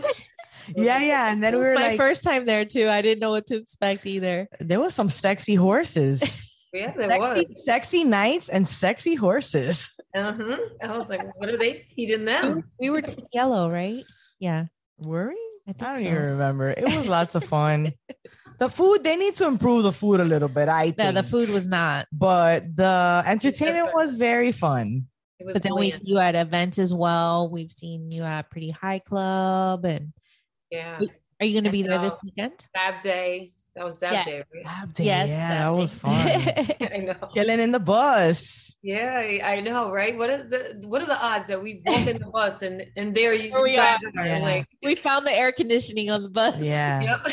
[0.68, 0.86] Do it.
[0.86, 2.88] Yeah, yeah, and then we were my like, first time there too.
[2.88, 4.48] I didn't know what to expect either.
[4.60, 7.38] there was some sexy horses, Yeah, there was.
[7.38, 9.92] sexy, sexy knights and sexy horses.
[10.16, 10.58] Uh-huh.
[10.84, 12.64] I was like, what are they feeding them?
[12.80, 14.04] We were team yellow, right?
[14.40, 14.66] Yeah.
[15.00, 15.52] Were we?
[15.68, 16.10] I think I don't so.
[16.10, 16.70] even remember.
[16.72, 17.94] It was lots of fun.
[18.60, 20.70] the food, they need to improve the food a little bit.
[20.70, 20.98] I think.
[20.98, 22.08] No, the food was not.
[22.12, 25.08] but the entertainment was very fun.
[25.46, 27.50] But then we see you at events as well.
[27.50, 30.14] We've seen you at Pretty High Club and
[30.76, 31.00] yeah.
[31.40, 32.54] Are you going to be there this weekend?
[32.74, 33.54] Dab Day.
[33.76, 34.26] That was Dab Yes.
[34.26, 34.64] Day, right?
[34.64, 36.14] Dab day, Yes, yeah, that that was fun.
[36.94, 37.30] I know.
[37.34, 38.74] Chilling in the bus.
[38.82, 40.16] Yeah, I I know, right?
[40.18, 43.14] What are the what are the odds that we walk in the bus and and
[43.14, 44.22] there you Here we guys are.
[44.22, 44.40] are Yeah.
[44.40, 46.56] like, we found the air conditioning on the bus.
[46.64, 47.28] Yeah, yep.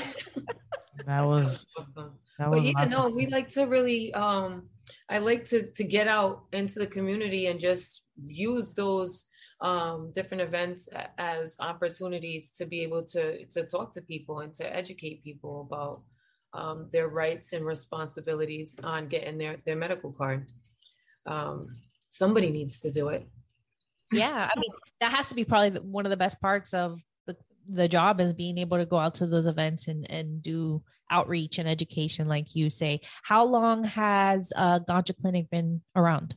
[1.07, 1.65] that was
[2.39, 2.59] that was.
[2.59, 4.67] but yeah, lots no, we like to really um
[5.09, 9.27] I like to to get out into the community and just use those
[9.63, 10.89] um different events
[11.19, 16.03] as opportunities to be able to to talk to people and to educate people about
[16.61, 20.47] um their rights and responsibilities on getting their their medical card.
[21.27, 21.67] Um
[22.11, 23.27] somebody needs to do it.
[24.13, 27.37] yeah i mean that has to be probably one of the best parts of the,
[27.69, 31.59] the job is being able to go out to those events and and do outreach
[31.59, 36.37] and education like you say how long has uh ganja clinic been around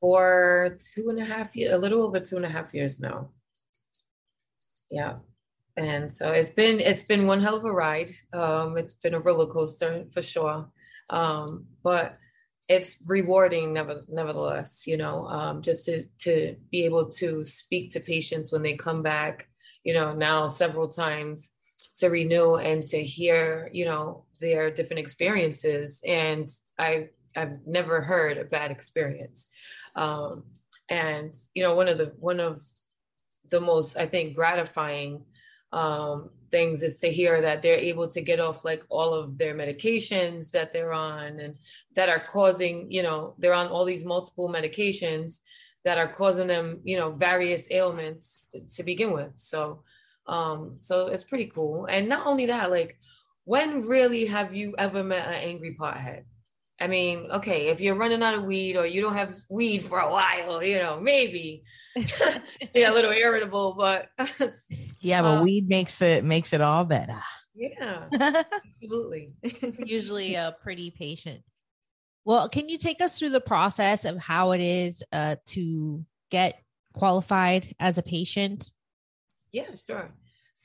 [0.00, 3.30] for two and a half years, a little over two and a half years now.
[4.90, 5.16] Yeah.
[5.76, 8.10] And so it's been it's been one hell of a ride.
[8.32, 10.68] Um, it's been a roller coaster for sure.
[11.10, 12.16] Um, but
[12.68, 18.00] it's rewarding never, nevertheless, you know, um, just to to be able to speak to
[18.00, 19.48] patients when they come back,
[19.84, 21.50] you know, now several times
[21.96, 26.00] to renew and to hear, you know, their different experiences.
[26.06, 29.48] And I I've never heard a bad experience.
[29.94, 30.44] Um,
[30.88, 32.64] and you know, one of the one of
[33.50, 35.24] the most I think gratifying
[35.72, 39.54] um, things is to hear that they're able to get off like all of their
[39.54, 41.58] medications that they're on and
[41.94, 45.40] that are causing, you know, they're on all these multiple medications
[45.84, 49.32] that are causing them, you know, various ailments to begin with.
[49.36, 49.82] So,
[50.26, 51.86] um, so it's pretty cool.
[51.86, 52.98] And not only that, like,
[53.44, 56.24] when really have you ever met an angry pothead?
[56.80, 59.98] I mean, okay, if you're running out of weed or you don't have weed for
[59.98, 61.62] a while, you know, maybe
[62.74, 64.08] yeah, a little irritable, but
[65.00, 67.20] Yeah, but uh, weed makes it makes it all better.
[67.54, 68.08] yeah,
[68.82, 69.34] absolutely.
[69.78, 71.42] usually a pretty patient.
[72.24, 76.60] Well, can you take us through the process of how it is uh, to get
[76.92, 78.72] qualified as a patient?
[79.52, 80.10] Yeah, sure.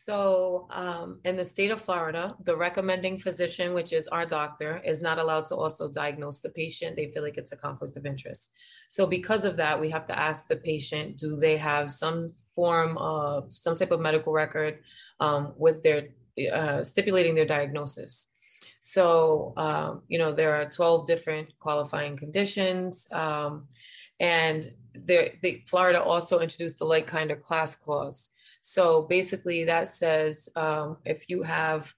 [0.07, 5.01] So, um, in the state of Florida, the recommending physician, which is our doctor, is
[5.01, 6.97] not allowed to also diagnose the patient.
[6.97, 8.51] They feel like it's a conflict of interest.
[8.89, 12.97] So, because of that, we have to ask the patient do they have some form
[12.97, 14.79] of some type of medical record
[15.21, 16.09] um, with their
[16.51, 18.27] uh, stipulating their diagnosis.
[18.81, 23.07] So, um, you know, there are 12 different qualifying conditions.
[23.13, 23.67] Um,
[24.19, 28.29] and there, they, Florida also introduced the like kind of class clause.
[28.65, 31.93] So basically, that says um, if you have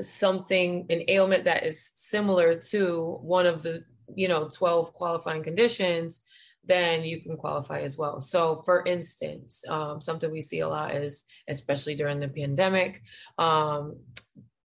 [0.00, 3.84] something, an ailment that is similar to one of the,
[4.14, 6.22] you know, 12 qualifying conditions,
[6.64, 8.22] then you can qualify as well.
[8.22, 13.02] So, for instance, um, something we see a lot is, especially during the pandemic,
[13.36, 13.98] um,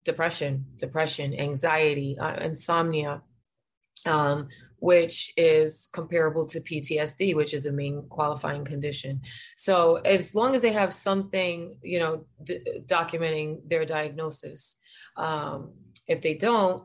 [0.07, 3.23] depression, depression, anxiety, uh, insomnia,
[4.07, 4.49] um,
[4.87, 9.21] which is comparable to PTSD, which is a main qualifying condition.
[9.57, 14.77] So as long as they have something, you know, d- documenting their diagnosis,
[15.17, 15.73] um,
[16.07, 16.85] if they don't,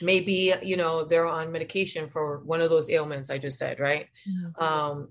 [0.00, 4.06] maybe you know they're on medication for one of those ailments I just said, right?
[4.64, 5.08] Um,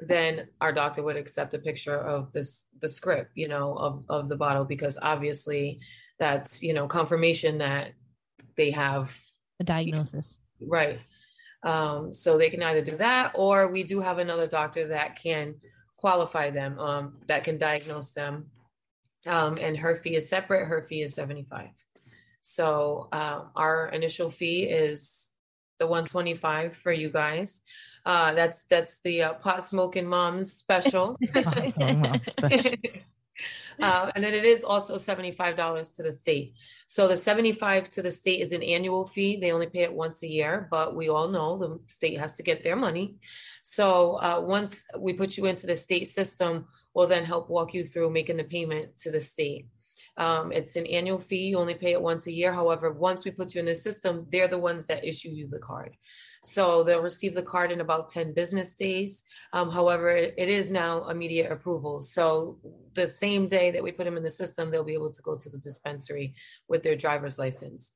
[0.00, 4.30] then our doctor would accept a picture of this the script, you know, of of
[4.30, 5.78] the bottle because obviously
[6.18, 7.92] that's you know confirmation that
[8.56, 9.14] they have
[9.60, 10.40] A diagnosis.
[10.60, 11.00] Right.
[11.64, 15.54] Um, so they can either do that or we do have another doctor that can
[15.96, 18.46] qualify them, um, that can diagnose them.
[19.26, 20.66] Um, and her fee is separate.
[20.66, 21.70] Her fee is 75.
[22.42, 25.30] So uh, our initial fee is
[25.78, 27.62] the 125 for you guys.
[28.04, 31.16] Uh, that's that's the uh, pot smoking moms special.
[31.34, 32.72] Awesome, mom special.
[33.80, 36.54] Uh, and then it is also $75 to the state.
[36.86, 39.38] So the 75 to the state is an annual fee.
[39.40, 42.42] They only pay it once a year, but we all know the state has to
[42.42, 43.16] get their money.
[43.62, 47.84] So uh, once we put you into the state system, we'll then help walk you
[47.84, 49.66] through making the payment to the state.
[50.16, 51.48] Um, it's an annual fee.
[51.48, 52.52] You only pay it once a year.
[52.52, 55.58] However, once we put you in the system, they're the ones that issue you the
[55.58, 55.96] card.
[56.44, 59.22] So they'll receive the card in about 10 business days.
[59.52, 62.02] Um, however, it, is now immediate approval.
[62.02, 62.58] So
[62.94, 65.36] the same day that we put them in the system, they'll be able to go
[65.36, 66.34] to the dispensary
[66.68, 67.92] with their driver's license.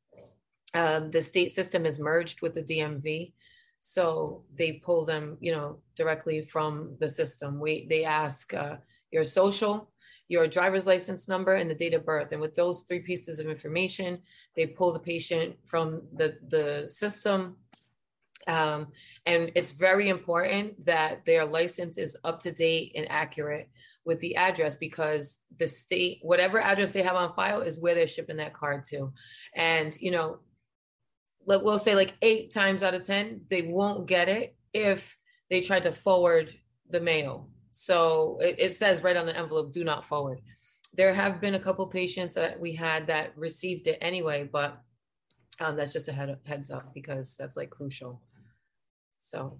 [0.74, 3.32] Um, the state system is merged with the DMV.
[3.80, 7.60] So they pull them, you know, directly from the system.
[7.60, 8.76] We they ask uh,
[9.10, 9.90] your social,
[10.28, 12.32] your driver's license number, and the date of birth.
[12.32, 14.20] And with those three pieces of information,
[14.56, 17.56] they pull the patient from the the system
[18.46, 18.88] Um,
[19.26, 23.68] and it's very important that their license is up to date and accurate
[24.04, 28.06] with the address because the state, whatever address they have on file, is where they're
[28.06, 29.12] shipping that card to.
[29.54, 30.38] And, you know,
[31.46, 35.18] let, we'll say like eight times out of 10, they won't get it if
[35.50, 36.54] they try to forward
[36.88, 37.50] the mail.
[37.70, 40.40] So it, it says right on the envelope, do not forward.
[40.94, 44.80] There have been a couple patients that we had that received it anyway, but
[45.60, 48.22] um, that's just a head, heads up because that's like crucial.
[49.18, 49.58] So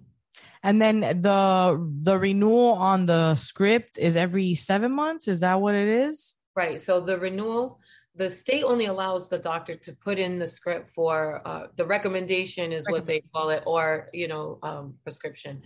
[0.63, 5.27] and then the the renewal on the script is every seven months.
[5.27, 6.35] Is that what it is?
[6.55, 6.79] Right.
[6.79, 7.79] So the renewal,
[8.15, 12.73] the state only allows the doctor to put in the script for uh, the recommendation
[12.73, 15.61] is what they call it, or you know, um, prescription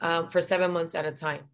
[0.00, 1.44] um, for seven months at a time.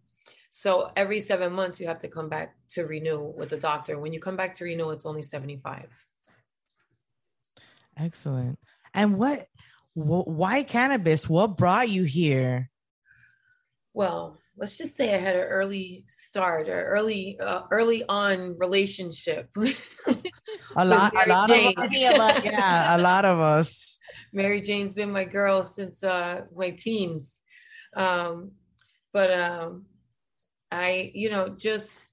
[0.51, 3.97] So every seven months you have to come back to renew with the doctor.
[3.97, 5.89] When you come back to renew, it's only seventy five.
[7.97, 8.59] Excellent.
[8.93, 9.47] And what
[9.93, 11.29] why cannabis?
[11.29, 12.69] What brought you here?
[13.93, 19.49] Well, let's just say I had an early start or early uh, early on relationship.
[20.75, 21.93] a lot, a lot of us.
[21.93, 23.99] yeah, a lot of us.
[24.33, 27.39] Mary Jane's been my girl since uh, my teens,
[27.95, 28.51] um,
[29.13, 29.85] but um,
[30.71, 32.07] I, you know, just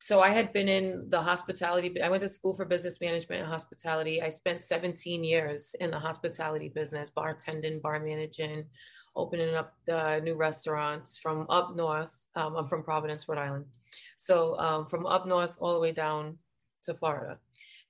[0.00, 2.00] so I had been in the hospitality.
[2.02, 4.20] I went to school for business management and hospitality.
[4.20, 8.66] I spent 17 years in the hospitality business, bartending, bar managing,
[9.16, 12.26] opening up the new restaurants from up north.
[12.36, 13.64] Um, I'm from Providence, Rhode Island.
[14.16, 16.38] So um, from up north all the way down
[16.84, 17.38] to Florida.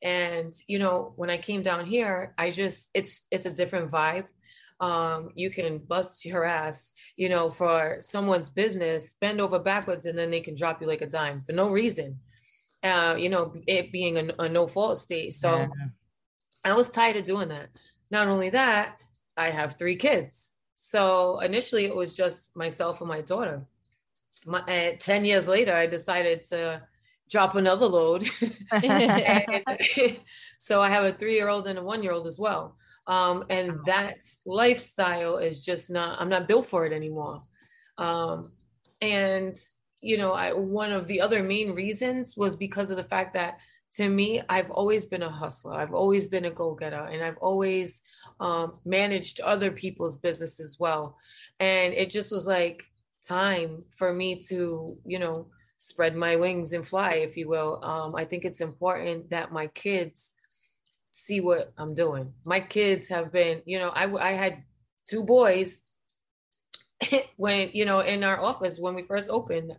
[0.01, 4.27] And you know, when I came down here, I just it's it's a different vibe
[4.81, 10.19] um, you can bust your ass, you know, for someone's business, bend over backwards, and
[10.19, 12.19] then they can drop you like a dime for no reason.
[12.83, 15.33] Uh, you know, it being a, a no fault state.
[15.33, 15.69] So yeah.
[16.65, 17.71] I was tired of doing that.
[18.11, 18.97] Not only that,
[19.37, 20.53] I have three kids.
[20.75, 23.67] So initially it was just myself and my daughter.
[24.45, 26.83] My, uh, 10 years later, I decided to
[27.31, 28.29] drop another load.
[30.59, 32.77] so I have a three year old and a one year old as well.
[33.07, 37.43] Um, and that lifestyle is just not, I'm not built for it anymore.
[37.99, 38.53] Um,
[39.01, 39.57] and,
[40.01, 43.61] you know, I, one of the other main reasons was because of the fact that
[43.95, 45.75] to me, I've always been a hustler.
[45.75, 48.01] I've always been a go getter and I've always
[48.41, 51.17] um, managed other people's business as well.
[51.61, 52.83] And it just was like
[53.27, 55.47] time for me to, you know,
[55.79, 57.85] spread my wings and fly, if you will.
[57.85, 60.34] Um, I think it's important that my kids
[61.15, 62.33] see what I'm doing.
[62.45, 64.65] My kids have been, you know, I, I had
[65.09, 65.83] two boys
[67.37, 69.77] when, you know, in our office when we first opened.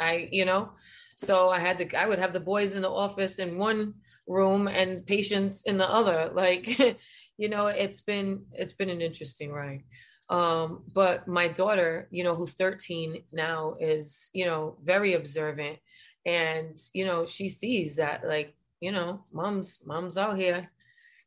[0.00, 0.70] I, you know,
[1.16, 3.96] so I had the, I would have the boys in the office in one
[4.26, 6.30] room and patients in the other.
[6.32, 6.78] Like,
[7.36, 9.84] you know, it's been, it's been an interesting ride.
[10.30, 15.78] Um, but my daughter, you know, who's 13 now is, you know, very observant.
[16.24, 20.70] And, you know, she sees that like you know, mom's mom's out here.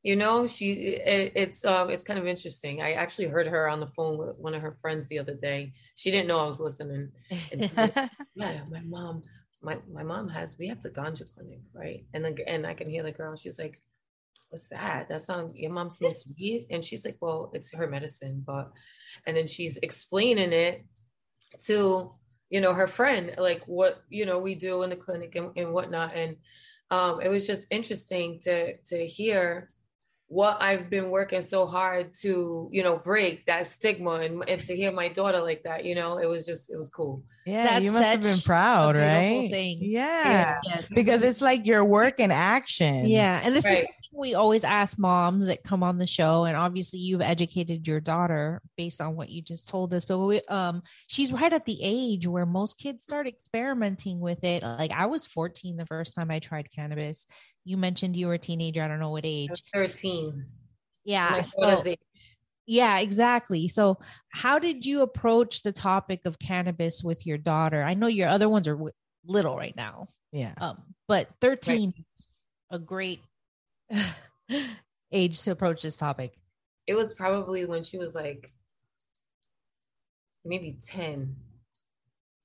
[0.04, 2.82] You know, she it, it's um it's kind of interesting.
[2.82, 5.74] I actually heard her on the phone with one of her friends the other day.
[5.96, 7.12] She didn't know I was listening.
[7.76, 7.96] Like,
[8.36, 9.24] yeah, my mom,
[9.62, 12.06] my my mom has we have the ganja clinic, right?
[12.14, 13.36] And then and I can hear the girl.
[13.36, 13.82] She's like,
[14.50, 15.10] "What's that?
[15.10, 18.72] That sounds your mom smokes weed?" And she's like, "Well, it's her medicine." But
[19.26, 20.86] and then she's explaining it
[21.64, 22.12] to
[22.50, 25.74] you know her friend, like what you know we do in the clinic and, and
[25.74, 26.16] whatnot.
[26.16, 26.38] And
[26.92, 29.70] um, it was just interesting to to hear
[30.30, 34.76] what I've been working so hard to, you know, break that stigma and, and to
[34.76, 37.24] hear my daughter like that, you know, it was just, it was cool.
[37.46, 39.50] Yeah, That's you must have been proud, right?
[39.50, 39.78] Thing.
[39.80, 40.60] Yeah.
[40.66, 40.82] yeah.
[40.94, 43.08] Because it's like your work in action.
[43.08, 43.40] Yeah.
[43.42, 43.84] And this right.
[43.84, 46.44] is we always ask moms that come on the show.
[46.44, 50.04] And obviously you've educated your daughter based on what you just told us.
[50.04, 54.64] But we um she's right at the age where most kids start experimenting with it.
[54.64, 57.28] Like I was 14 the first time I tried cannabis
[57.68, 58.82] you mentioned you were a teenager.
[58.82, 59.62] I don't know what age.
[59.74, 60.46] 13.
[61.04, 61.42] Yeah.
[61.42, 61.84] So,
[62.66, 63.68] yeah, exactly.
[63.68, 63.98] So,
[64.30, 67.84] how did you approach the topic of cannabis with your daughter?
[67.84, 68.80] I know your other ones are
[69.26, 70.08] little right now.
[70.32, 70.54] Yeah.
[70.60, 72.06] Um, but 13 right.
[72.16, 72.28] is
[72.72, 73.22] a great
[75.12, 76.38] age to approach this topic.
[76.88, 78.52] It was probably when she was like
[80.46, 81.36] maybe 10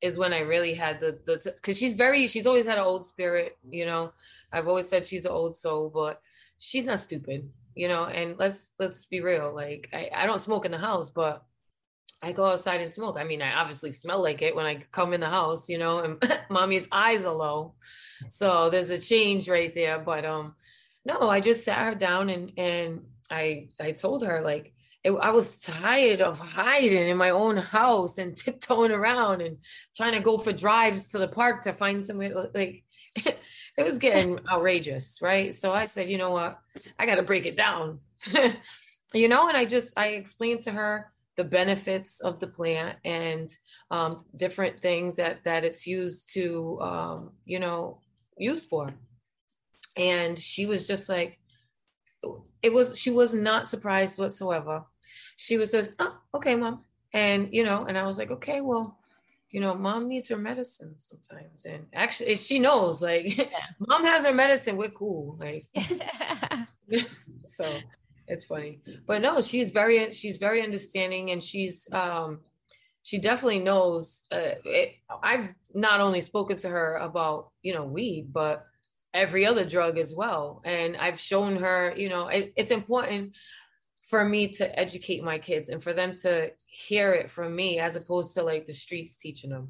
[0.02, 3.06] is when I really had the the because she's very she's always had an old
[3.06, 4.12] spirit, you know.
[4.52, 6.20] I've always said she's an old soul, but
[6.58, 8.04] she's not stupid, you know.
[8.04, 11.44] And let's let's be real, like I, I don't smoke in the house, but
[12.20, 13.16] I go outside and smoke.
[13.18, 15.98] I mean, I obviously smell like it when I come in the house, you know,
[16.00, 17.74] and mommy's eyes are low.
[18.28, 19.98] So there's a change right there.
[20.00, 20.56] But um
[21.04, 24.74] no, I just sat her down and and I I told her like
[25.04, 29.58] it, I was tired of hiding in my own house and tiptoeing around and
[29.96, 32.84] trying to go for drives to the park to find somewhere like
[33.16, 33.38] it
[33.78, 35.52] was getting outrageous, right?
[35.52, 36.58] So I said, you know what,
[36.98, 38.00] I got to break it down,
[39.14, 43.50] you know, and I just I explained to her the benefits of the plant and
[43.90, 48.00] um, different things that that it's used to um, you know
[48.38, 48.92] used for.
[49.96, 51.38] And she was just like
[52.62, 54.84] it was she was not surprised whatsoever
[55.42, 56.84] she was just oh okay mom.
[57.12, 58.98] And you know and i was like okay well
[59.50, 61.66] you know mom needs her medicine sometimes.
[61.66, 63.46] And actually she knows like yeah.
[63.88, 65.66] mom has her medicine we're cool like
[67.44, 67.78] so
[68.28, 68.80] it's funny.
[69.06, 72.40] But no she's very she's very understanding and she's um
[73.02, 74.90] she definitely knows uh, it,
[75.24, 78.64] i've not only spoken to her about you know weed but
[79.12, 80.62] every other drug as well.
[80.64, 83.34] And i've shown her you know it, it's important
[84.12, 87.96] for me to educate my kids and for them to hear it from me as
[87.96, 89.68] opposed to like the streets teaching them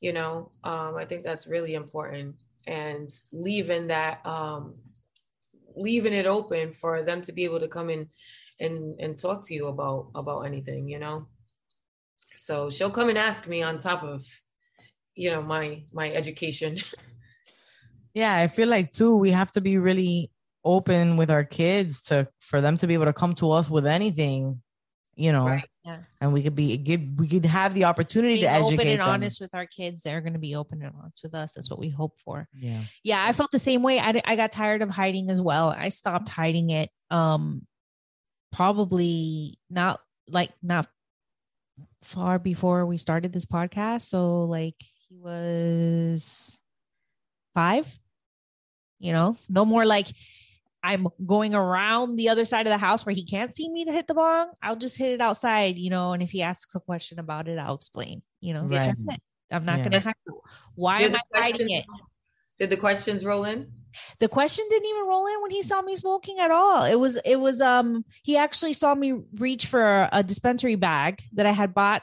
[0.00, 0.50] you know?
[0.64, 2.36] Um, i think that's really important.
[2.66, 4.74] And leaving that um,
[5.74, 8.08] leaving it open for them to be able to come in
[8.60, 11.26] and and talk to you about about anything you know?
[12.36, 14.24] So she'll come and ask me on top of
[15.14, 16.78] you know my my education.
[18.14, 20.30] Yeah i feel like too we have to be really
[20.64, 23.86] open with our kids to for them to be able to come to us with
[23.86, 24.60] anything
[25.18, 25.68] you know right.
[25.84, 25.98] yeah.
[26.20, 29.00] and we could be give we could have the opportunity Being to educate open and
[29.00, 29.08] them.
[29.08, 31.78] honest with our kids they're going to be open and honest with us that's what
[31.78, 34.90] we hope for yeah yeah i felt the same way I, I got tired of
[34.90, 37.66] hiding as well i stopped hiding it um
[38.52, 40.86] probably not like not
[42.02, 44.76] far before we started this podcast so like
[45.08, 46.58] he was
[47.54, 47.92] five
[49.00, 50.06] you know no more like
[50.88, 53.92] I'm going around the other side of the house where he can't see me to
[53.92, 56.14] hit the bong, I'll just hit it outside, you know.
[56.14, 58.62] And if he asks a question about it, I'll explain, you know.
[58.62, 58.94] Right.
[58.96, 59.20] That's it.
[59.50, 59.84] I'm not yeah.
[59.84, 60.34] gonna have to.
[60.76, 61.84] Why did am I hiding it?
[62.58, 63.70] Did the questions roll in?
[64.18, 66.84] The question didn't even roll in when he saw me smoking at all.
[66.84, 71.44] It was it was um he actually saw me reach for a dispensary bag that
[71.44, 72.02] I had bought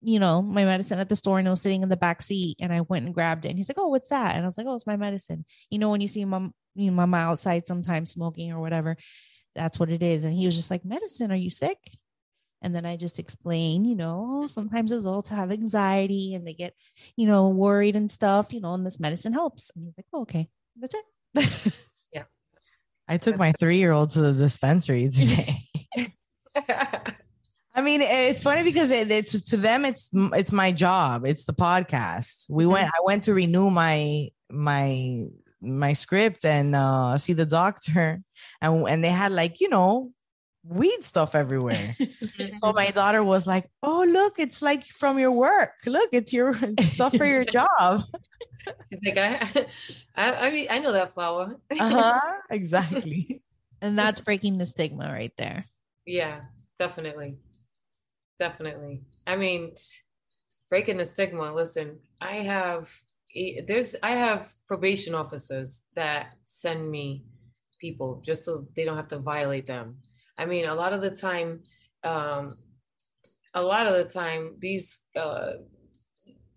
[0.00, 2.56] you know, my medicine at the store and it was sitting in the back seat
[2.60, 3.48] and I went and grabbed it.
[3.48, 4.36] And he's like, Oh, what's that?
[4.36, 5.44] And I was like, Oh, it's my medicine.
[5.70, 8.96] You know, when you see mom, you know, mama outside sometimes smoking or whatever,
[9.54, 10.24] that's what it is.
[10.24, 11.78] And he was just like, Medicine, are you sick?
[12.60, 16.74] And then I just explain, you know, sometimes adults have anxiety and they get,
[17.16, 19.70] you know, worried and stuff, you know, and this medicine helps.
[19.74, 21.72] And he's like, oh, okay, that's it.
[22.12, 22.24] yeah.
[23.06, 25.68] I took my three year old to the dispensary today.
[27.74, 31.24] I mean, it's funny because it, it's to them, it's it's my job.
[31.24, 32.46] It's the podcast.
[32.50, 32.72] We mm-hmm.
[32.72, 32.88] went.
[32.88, 35.28] I went to renew my my
[35.60, 38.20] my script and uh, see the doctor,
[38.60, 40.12] and and they had like you know
[40.64, 41.96] weed stuff everywhere.
[42.62, 45.74] so my daughter was like, "Oh, look, it's like from your work.
[45.86, 47.68] Look, it's your stuff for your job."
[49.04, 49.66] like I,
[50.14, 51.56] I, I mean, I know that flower.
[51.70, 52.20] uh huh.
[52.50, 53.42] Exactly.
[53.80, 55.64] and that's breaking the stigma right there.
[56.06, 56.42] Yeah,
[56.78, 57.38] definitely
[58.38, 59.02] definitely.
[59.26, 59.74] I mean,
[60.68, 61.52] breaking the stigma.
[61.52, 62.90] Listen, I have
[63.66, 67.24] there's I have probation officers that send me
[67.80, 69.98] people just so they don't have to violate them.
[70.36, 71.62] I mean, a lot of the time,
[72.04, 72.58] um,
[73.54, 75.52] a lot of the time, these uh,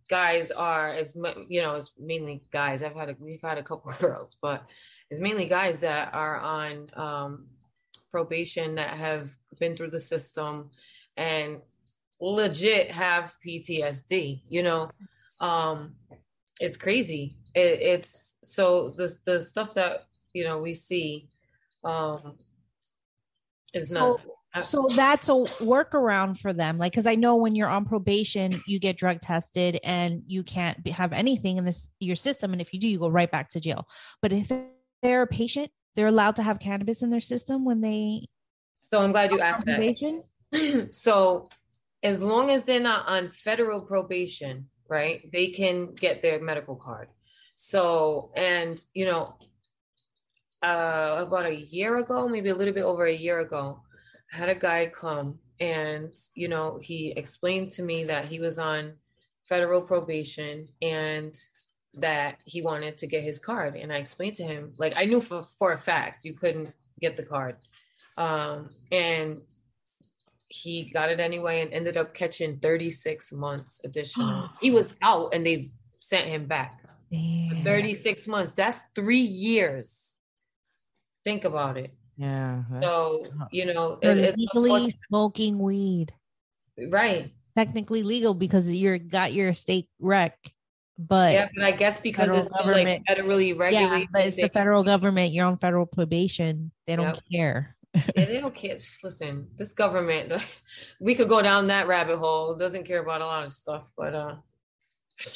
[0.09, 1.15] guys are as
[1.47, 2.83] you know, it's mainly guys.
[2.83, 4.65] I've had a, we've had a couple girls, but
[5.09, 7.47] it's mainly guys that are on um,
[8.11, 10.69] probation that have been through the system
[11.17, 11.59] and
[12.19, 14.89] legit have PTSD, you know.
[15.39, 15.95] Um
[16.61, 17.35] it's crazy.
[17.53, 21.27] It, it's so the the stuff that you know we see
[21.83, 22.37] um
[23.73, 24.19] is so,
[24.55, 25.33] not so that's a
[25.63, 29.79] workaround for them like because i know when you're on probation you get drug tested
[29.83, 32.99] and you can't be, have anything in this your system and if you do you
[32.99, 33.87] go right back to jail
[34.21, 34.51] but if
[35.01, 38.25] they're a patient they're allowed to have cannabis in their system when they
[38.75, 40.21] so i'm glad you asked probation.
[40.51, 41.47] that so
[42.03, 47.07] as long as they're not on federal probation, right, they can get their medical card.
[47.55, 49.35] So, and you know,
[50.61, 53.81] uh, about a year ago, maybe a little bit over a year ago,
[54.31, 58.59] I had a guy come and you know he explained to me that he was
[58.59, 58.93] on
[59.45, 61.35] federal probation and
[61.93, 63.75] that he wanted to get his card.
[63.75, 67.15] And i explained to him like i knew for, for a fact you couldn't get
[67.17, 67.55] the card.
[68.17, 69.41] Um, and
[70.51, 74.29] he got it anyway and ended up catching 36 months additional.
[74.29, 74.49] Oh.
[74.59, 76.81] he was out and they sent him back.
[77.63, 78.53] 36 months.
[78.53, 80.13] That's three years.
[81.25, 81.91] Think about it.
[82.17, 82.63] Yeah.
[82.81, 83.47] So tough.
[83.51, 86.13] you know, it, it's legally smoking weed.
[86.89, 87.31] right.
[87.55, 90.37] Technically legal because you're got your state rec,
[90.97, 94.37] but Yeah, but I guess because it's still, like government- federally yeah, regulated, but it's
[94.37, 95.33] the federal government.
[95.33, 96.71] You're on federal probation.
[96.87, 97.23] They don't Yep.
[97.31, 97.75] care.
[97.93, 98.77] Yeah, they don't care.
[98.77, 100.33] Just Listen, this government,
[100.99, 102.55] we could go down that rabbit hole.
[102.55, 104.35] Doesn't care about a lot of stuff, but uh,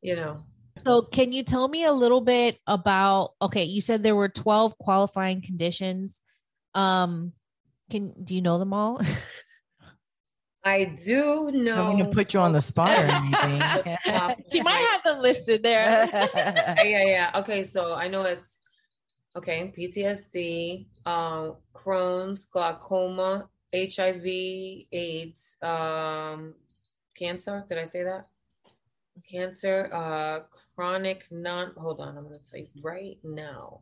[0.00, 0.38] you know,
[0.86, 3.34] So, can you tell me a little bit about?
[3.42, 6.20] Okay, you said there were twelve qualifying conditions.
[6.74, 7.32] Um,
[7.90, 9.00] can do you know them all?
[10.64, 11.90] I do know.
[11.90, 14.36] I'm gonna put you on the spot or anything.
[14.50, 16.08] she might have them listed there.
[16.12, 17.30] yeah, yeah, yeah.
[17.36, 18.58] Okay, so I know it's
[19.36, 19.72] okay.
[19.76, 24.26] PTSD, um, Crohn's, glaucoma, HIV,
[24.92, 26.54] AIDS, um,
[27.16, 27.64] cancer.
[27.68, 28.28] Did I say that?
[29.28, 30.40] Cancer, uh,
[30.74, 31.72] chronic non.
[31.76, 33.80] Hold on, I'm gonna tell you right now.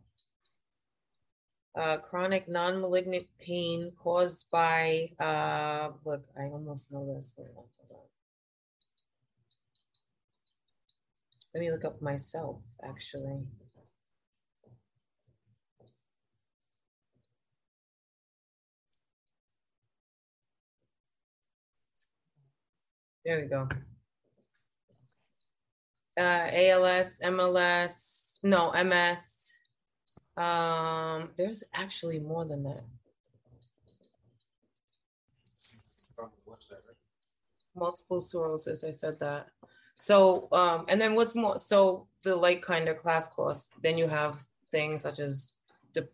[1.77, 7.35] Uh, chronic non-malignant pain caused by uh, look, I almost know this.
[7.37, 7.55] Hold on,
[7.89, 8.07] hold on.
[11.53, 13.41] Let me look up myself, actually.
[23.25, 23.68] There we go.
[26.16, 29.31] Uh, ALS, MLS, no, MS.
[30.37, 32.85] Um, there's actually more than that.
[36.14, 36.97] From the website, right?
[37.75, 38.85] multiple sclerosis.
[38.85, 39.49] I said that.
[39.97, 41.59] So, um, and then what's more?
[41.59, 43.68] So the like kind of class course.
[43.83, 45.55] Then you have things such as
[45.93, 46.09] de-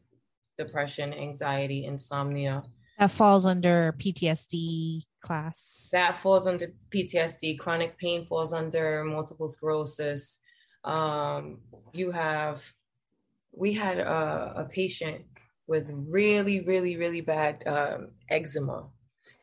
[0.59, 2.63] depression, anxiety, insomnia.
[3.01, 5.89] That falls under PTSD class.
[5.91, 7.59] That falls under PTSD.
[7.59, 10.39] Chronic pain falls under multiple sclerosis.
[10.85, 11.61] Um,
[11.95, 12.63] you have.
[13.53, 15.25] We had a, a patient
[15.67, 18.89] with really, really, really bad um, eczema,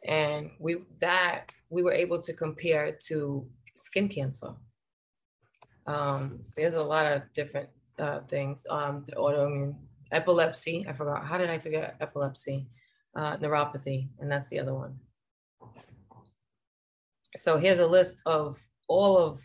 [0.06, 4.54] and we that we were able to compare to skin cancer.
[5.88, 8.68] Um, there's a lot of different uh, things.
[8.70, 9.76] Um, the autoimmune
[10.12, 10.86] epilepsy.
[10.88, 11.26] I forgot.
[11.26, 12.68] How did I forget epilepsy?
[13.18, 14.96] Uh, neuropathy, and that's the other one.
[17.36, 19.42] So here's a list of all of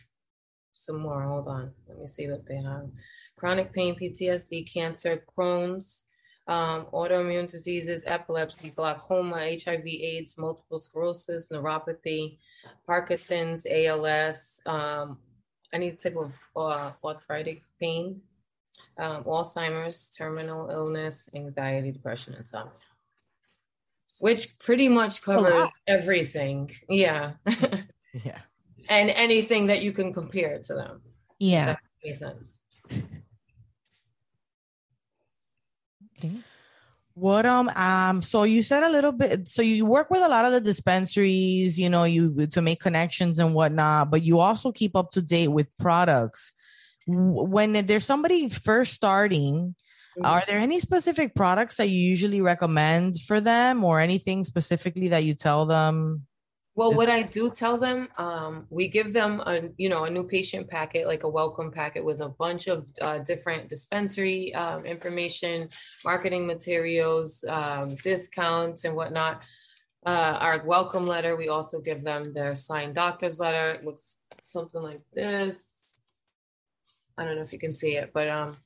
[0.75, 1.23] some more.
[1.23, 1.73] Hold on.
[1.89, 2.91] Let me see what they have.
[3.39, 6.05] Chronic pain, PTSD, cancer, Crohn's,
[6.49, 12.37] um, autoimmune diseases, epilepsy, glaucoma, HIV, AIDS, multiple sclerosis, neuropathy,
[12.87, 15.19] Parkinson's, ALS, um,
[15.73, 18.21] any type of uh, arthritic pain,
[18.99, 22.73] um, Alzheimer's, terminal illness, anxiety, depression, insomnia.
[24.23, 26.71] Which pretty much covers everything.
[26.89, 27.33] Yeah.
[28.25, 28.39] yeah.
[28.89, 31.03] and anything that you can compare to them.
[31.41, 31.75] yeah.
[32.05, 32.61] Makes sense.
[36.19, 36.37] Okay.
[37.15, 40.45] What um um so you said a little bit so you work with a lot
[40.45, 44.95] of the dispensaries, you know, you to make connections and whatnot, but you also keep
[44.95, 46.53] up to date with products.
[47.09, 49.75] When there's somebody first starting,
[50.23, 55.25] are there any specific products that you usually recommend for them or anything specifically that
[55.25, 56.27] you tell them?
[56.75, 60.25] Well, what I do tell them, um, we give them a you know a new
[60.25, 65.69] patient packet, like a welcome packet with a bunch of uh, different dispensary um, information,
[66.03, 69.43] marketing materials, um, discounts, and whatnot.
[70.05, 73.73] Uh, our welcome letter, we also give them their signed doctor's letter.
[73.73, 75.71] It looks something like this.
[77.19, 78.57] I don't know if you can see it, but um,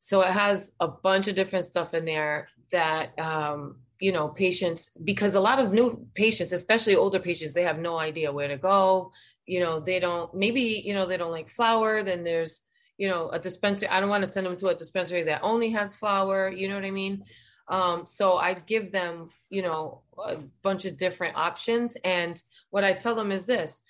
[0.00, 4.90] so it has a bunch of different stuff in there that um, you know patients
[5.04, 8.56] because a lot of new patients especially older patients they have no idea where to
[8.56, 9.12] go.
[9.46, 12.62] You know they don't maybe you know they don't like flour then there's
[12.98, 15.70] you know a dispensary i don't want to send them to a dispensary that only
[15.70, 17.24] has flour you know what i mean?
[17.68, 22.40] Um, so I'd give them you know a bunch of different options and
[22.70, 23.82] what i tell them is this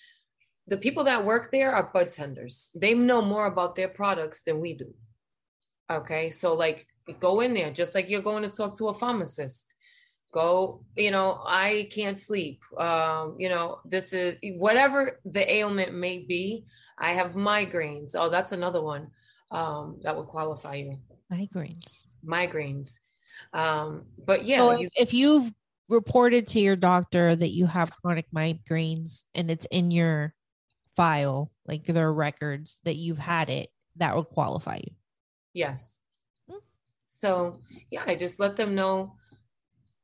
[0.67, 4.61] the people that work there are bud tenders they know more about their products than
[4.61, 4.95] we do
[5.91, 6.87] okay so like
[7.19, 9.75] go in there just like you're going to talk to a pharmacist
[10.33, 16.19] go you know i can't sleep um you know this is whatever the ailment may
[16.19, 16.65] be
[16.99, 19.09] i have migraines oh that's another one
[19.51, 20.97] um that would qualify you
[21.33, 22.05] Migraines.
[22.25, 23.01] migraines
[23.53, 25.53] um but yeah so you, if, if you've
[25.91, 30.33] reported to your doctor that you have chronic migraines and it's in your
[30.97, 34.93] file, like their records that you've had it, that would qualify you.
[35.53, 35.99] Yes.
[37.23, 39.17] So yeah i just let them know.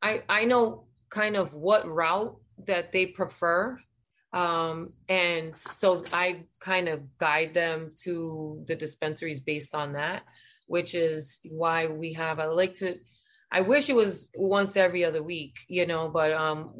[0.02, 2.36] I i know kind of what route
[2.66, 3.78] that they prefer
[4.32, 10.24] um and so i kind of guide them to the dispensaries based on that
[10.66, 12.98] which is why we have i like to
[13.50, 16.72] I wish it was once every other week, you know, but um,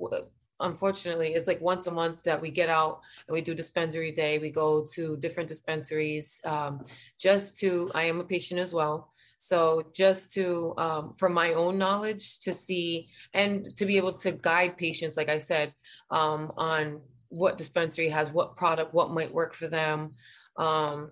[0.61, 4.39] unfortunately, it's like once a month that we get out and we do dispensary day.
[4.39, 6.85] We go to different dispensaries um,
[7.19, 7.91] just to.
[7.95, 12.53] I am a patient as well, so just to, um, from my own knowledge, to
[12.53, 15.75] see and to be able to guide patients, like I said,
[16.11, 20.13] um, on what dispensary has what product, what might work for them,
[20.57, 21.11] um,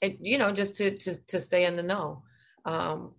[0.00, 2.22] and you know, just to to to stay in the know,
[2.64, 3.12] um,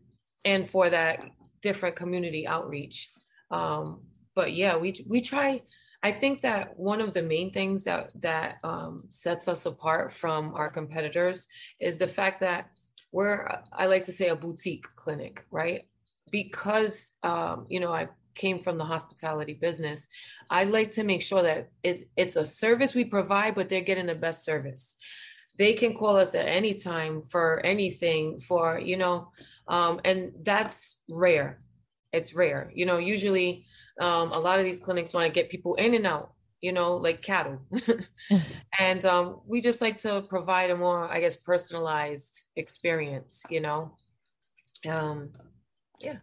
[0.45, 1.19] and for that
[1.61, 3.11] different community outreach.
[3.51, 4.01] Um,
[4.39, 5.61] but yeah, we we try.
[6.01, 10.53] I think that one of the main things that that um, sets us apart from
[10.55, 11.45] our competitors
[11.77, 12.69] is the fact that
[13.11, 15.81] we're I like to say a boutique clinic, right?
[16.31, 20.07] Because um, you know I came from the hospitality business,
[20.49, 24.05] I like to make sure that it, it's a service we provide, but they're getting
[24.05, 24.95] the best service.
[25.57, 29.31] They can call us at any time for anything, for you know,
[29.67, 31.59] um, and that's rare
[32.11, 32.71] it's rare.
[32.73, 33.65] You know, usually
[33.99, 36.95] um, a lot of these clinics want to get people in and out, you know,
[36.95, 37.59] like cattle.
[38.79, 43.95] and um, we just like to provide a more, I guess, personalized experience, you know.
[44.89, 45.31] Um,
[45.99, 46.17] yeah.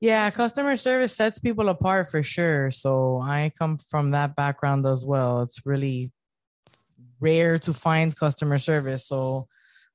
[0.00, 2.72] Yeah, customer service sets people apart for sure.
[2.72, 5.42] So I come from that background as well.
[5.42, 6.10] It's really
[7.20, 9.06] rare to find customer service.
[9.06, 9.46] So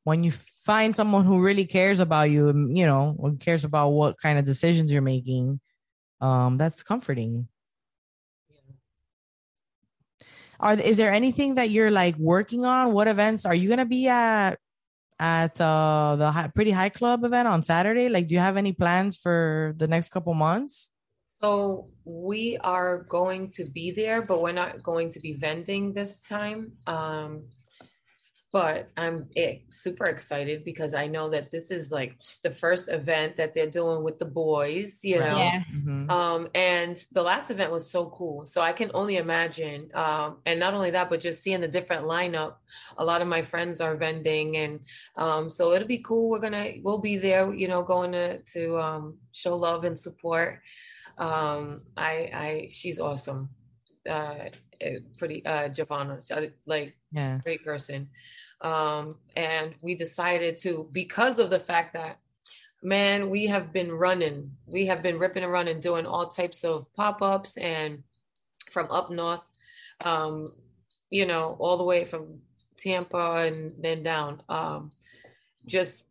[0.05, 4.39] when you find someone who really cares about you, you know, cares about what kind
[4.39, 5.59] of decisions you're making,
[6.22, 7.47] um, that's comforting.
[10.59, 12.93] Are is there anything that you're like working on?
[12.93, 14.57] What events are you gonna be at
[15.20, 18.09] at uh, the high, Pretty High Club event on Saturday?
[18.09, 20.91] Like, do you have any plans for the next couple months?
[21.39, 26.22] So we are going to be there, but we're not going to be vending this
[26.24, 26.72] time.
[26.88, 27.43] Um,
[28.58, 33.38] but I'm eh, super excited because I know that this is like the first event
[33.38, 35.38] that they're doing with the boys, you know.
[35.38, 35.64] Yeah.
[35.72, 36.10] Mhm.
[36.10, 38.47] Um, and the last event was so cool.
[38.47, 39.91] So I can only imagine.
[39.93, 42.53] Um, and not only that, but just seeing the different lineup.
[42.97, 44.80] A lot of my friends are vending, and
[45.18, 46.32] um, so it'll be cool.
[46.32, 49.03] We're gonna we'll be there, you know, going to to um,
[49.34, 50.62] show love and support.
[51.20, 52.14] Um, I
[52.45, 53.49] I she's awesome.
[54.10, 54.49] Uh,
[54.82, 56.16] eh, pretty uh, Giovanna,
[56.66, 57.38] like Yeah.
[57.43, 58.10] great person.
[58.62, 62.20] Um, and we decided to, because of the fact that,
[62.82, 66.91] man, we have been running, we have been ripping and running, doing all types of
[66.93, 68.03] pop ups and
[68.70, 69.51] from up north,
[70.03, 70.53] um,
[71.10, 72.39] you know, all the way from
[72.78, 74.91] Tampa and then down, um,
[75.66, 76.05] just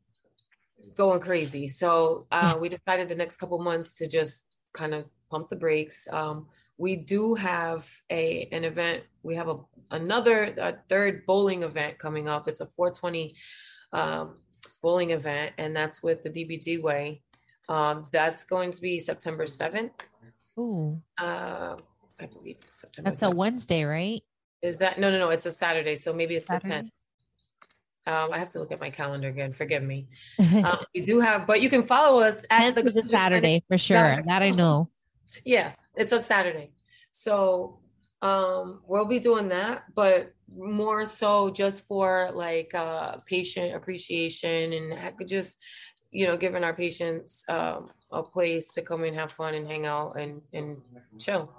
[0.96, 1.68] going crazy.
[1.68, 6.06] So uh, we decided the next couple months to just kind of pump the brakes.
[6.10, 6.46] Um,
[6.78, 9.04] we do have a an event.
[9.22, 9.58] We have a
[9.90, 12.48] another a third bowling event coming up.
[12.48, 13.34] It's a 420
[13.92, 14.36] um,
[14.82, 17.22] bowling event, and that's with the DBD Way.
[17.68, 19.90] Um, that's going to be September 7th.
[20.60, 21.76] Ooh, Uh,
[22.20, 23.10] I believe it's September.
[23.10, 24.22] that's a Wednesday, right?
[24.62, 25.30] Is that no, no, no?
[25.30, 26.90] It's a Saturday, so maybe it's the 10th.
[28.08, 29.52] Um, I have to look at my calendar again.
[29.52, 30.06] Forgive me.
[30.38, 34.22] Um, we do have, but you can follow us at is a Saturday for sure.
[34.26, 34.88] That I know.
[35.44, 36.72] Yeah, it's a Saturday.
[37.10, 37.80] So
[38.22, 45.28] um we'll be doing that, but more so just for like uh patient appreciation and
[45.28, 45.58] just
[46.10, 49.86] you know giving our patients um a place to come and have fun and hang
[49.86, 50.76] out and and
[51.18, 51.52] chill.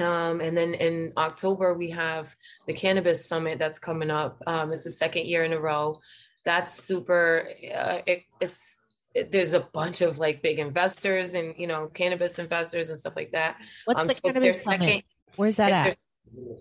[0.00, 2.34] Um, and then in October we have
[2.66, 4.42] the cannabis summit that's coming up.
[4.46, 6.00] Um, it's the second year in a row.
[6.44, 7.48] That's super.
[7.74, 12.38] Uh, it, it's it, there's a bunch of like big investors and you know cannabis
[12.38, 13.56] investors and stuff like that.
[13.84, 15.04] What's Um, the so cannabis their summit?
[15.36, 15.98] Where's that it's at?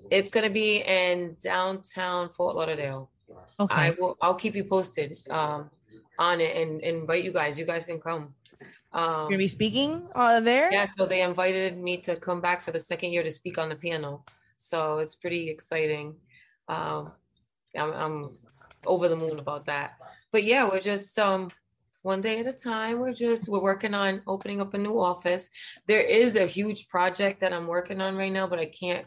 [0.10, 3.12] It's gonna be in downtown Fort Lauderdale.
[3.60, 3.74] Okay.
[3.76, 3.98] I Okay.
[4.00, 4.18] will.
[4.22, 5.70] I'll keep you posted um,
[6.18, 7.60] on it and, and invite you guys.
[7.60, 8.34] You guys can come.
[8.62, 8.70] You're
[9.04, 10.72] Um, gonna be speaking uh, there.
[10.72, 13.70] yeah, so they invited me to come back for the second year to speak on
[13.70, 14.26] the panel.
[14.56, 16.16] So it's pretty exciting.
[16.68, 17.12] Um,
[17.78, 18.38] I'm, I'm
[18.86, 19.98] over the moon about that.
[20.32, 21.50] But yeah, we're just um,
[22.02, 23.00] one day at a time.
[23.00, 25.50] We're just we're working on opening up a new office.
[25.88, 29.06] There is a huge project that I'm working on right now, but I can't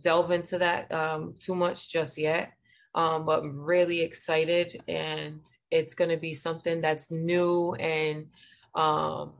[0.00, 2.52] delve into that um, too much just yet.
[2.94, 5.40] Um, but I'm really excited, and
[5.70, 8.26] it's going to be something that's new and
[8.74, 9.32] um,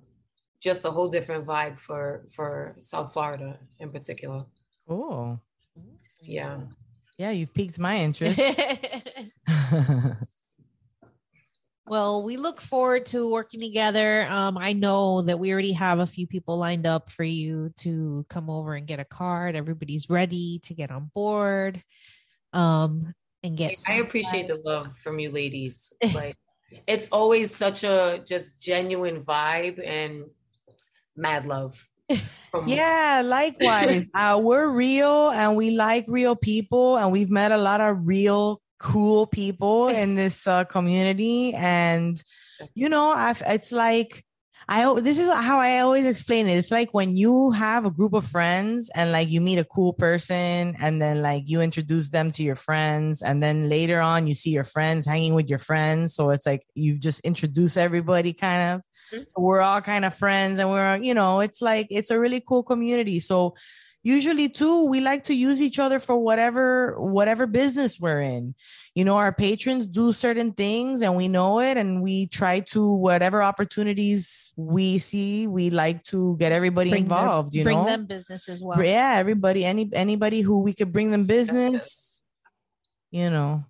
[0.61, 4.47] just a whole different vibe for for South Florida in particular.
[4.89, 5.41] Cool.
[6.21, 6.61] Yeah.
[7.19, 8.41] Yeah, you've piqued my interest.
[11.87, 14.27] well, we look forward to working together.
[14.27, 18.25] Um, I know that we already have a few people lined up for you to
[18.29, 19.57] come over and get a card.
[19.57, 21.83] Everybody's ready to get on board.
[22.53, 23.77] Um, and get.
[23.89, 25.93] I appreciate the love from you ladies.
[26.15, 26.37] Like
[26.87, 30.25] it's always such a just genuine vibe and
[31.17, 31.89] mad love.
[32.67, 34.09] Yeah, likewise.
[34.15, 38.63] uh, we're real and we like real people, and we've met a lot of real
[38.83, 41.55] cool people in this uh, community.
[41.55, 42.21] And
[42.75, 44.25] you know, I've, it's like
[44.69, 46.57] I this is how I always explain it.
[46.57, 49.93] It's like when you have a group of friends and like you meet a cool
[49.93, 54.35] person, and then like you introduce them to your friends, and then later on you
[54.35, 56.15] see your friends hanging with your friends.
[56.15, 59.27] So it's like you just introduce everybody, kind of Mhm.
[59.29, 62.41] so we're all kind of friends and we're you know it's like it's a really
[62.41, 63.55] cool community so
[64.03, 68.55] usually too we like to use each other for whatever whatever business we're in
[68.95, 72.95] you know our patrons do certain things and we know it and we try to
[72.97, 77.87] whatever opportunities we see we like to get everybody Bring their- involved you bring know
[77.87, 78.83] them business as well.
[78.83, 82.23] yeah everybody any anybody who we could bring them business
[83.11, 83.65] you know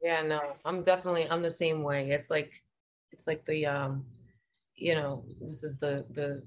[0.00, 2.10] Yeah, no, I'm definitely I'm the same way.
[2.14, 2.52] It's like
[3.10, 4.06] it's like the um,
[4.76, 6.42] you know, this is the the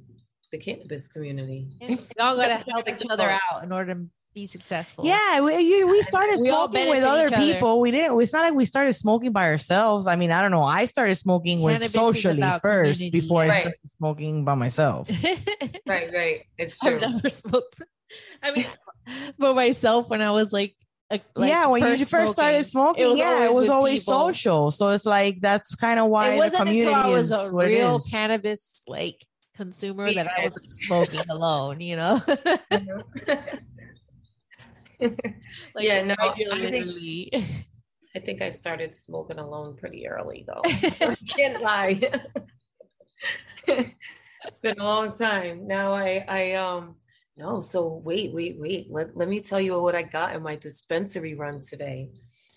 [0.52, 1.68] the cannabis community.
[1.82, 5.06] We all gotta help each other out in order to be successful.
[5.06, 7.54] Yeah, we, you, we started We smoking with other each other.
[7.54, 7.80] people.
[7.82, 8.22] We didn't.
[8.22, 10.08] It's not like we started smoking by ourselves.
[10.08, 10.64] I mean, I don't know.
[10.64, 15.10] I started smoking with Cannabis is socially first community, before I started smoking by myself.
[15.88, 16.42] Right, right.
[16.58, 16.96] It's true.
[16.96, 17.82] I've never smoked.
[18.42, 18.68] I mean,
[19.40, 20.76] for myself when I was like,
[21.10, 24.14] like yeah, when you first started smoking, yeah, it was always people.
[24.14, 24.72] social.
[24.72, 27.52] So it's like that's kind of why It the wasn't community until I was is
[27.52, 29.26] a what it real cannabis like
[29.62, 31.80] consumer that I was like smoking alone.
[31.82, 32.20] You know,
[35.00, 35.20] like
[35.80, 36.90] Yeah, no, I think-
[38.14, 40.62] I think I started smoking alone pretty early though.
[40.66, 42.02] I can't lie.
[43.68, 45.66] it's been a long time.
[45.68, 46.96] Now I I um
[47.38, 48.88] no, so wait, wait, wait.
[48.92, 52.10] Let, let me tell you what I got in my dispensary run today.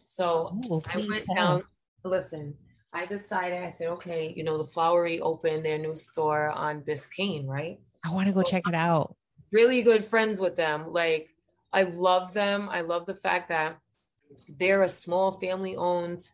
[0.05, 1.63] So Oh, I went down.
[2.03, 2.55] Listen,
[2.95, 3.63] I decided.
[3.63, 7.81] I said, okay, you know, the Flowery opened their new store on Biscayne, right?
[8.05, 9.17] I want to go check it out.
[9.53, 10.91] Really good friends with them.
[10.91, 11.29] Like,
[11.73, 12.69] I love them.
[12.71, 13.79] I love the fact that
[14.49, 16.31] they're a small family-owned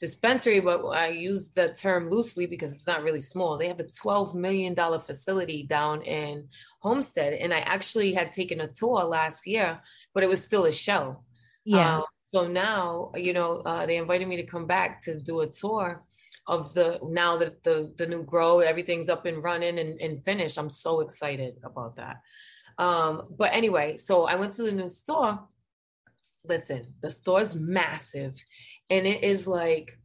[0.00, 3.58] dispensary, but I use the term loosely because it's not really small.
[3.58, 6.48] They have a $12 million facility down in
[6.80, 9.80] Homestead, and I actually had taken a tour last year,
[10.14, 11.22] but it was still a show.
[11.64, 15.40] Yeah, Um, so now, you know, uh, they invited me to come back to do
[15.40, 16.04] a tour
[16.46, 20.58] of the now that the the new grow, everything's up and running and, and finished.
[20.58, 22.20] I'm so excited about that.
[22.78, 25.40] Um, but anyway, so I went to the new store.
[26.44, 28.34] Listen, the store's massive,
[28.88, 29.97] and it is like,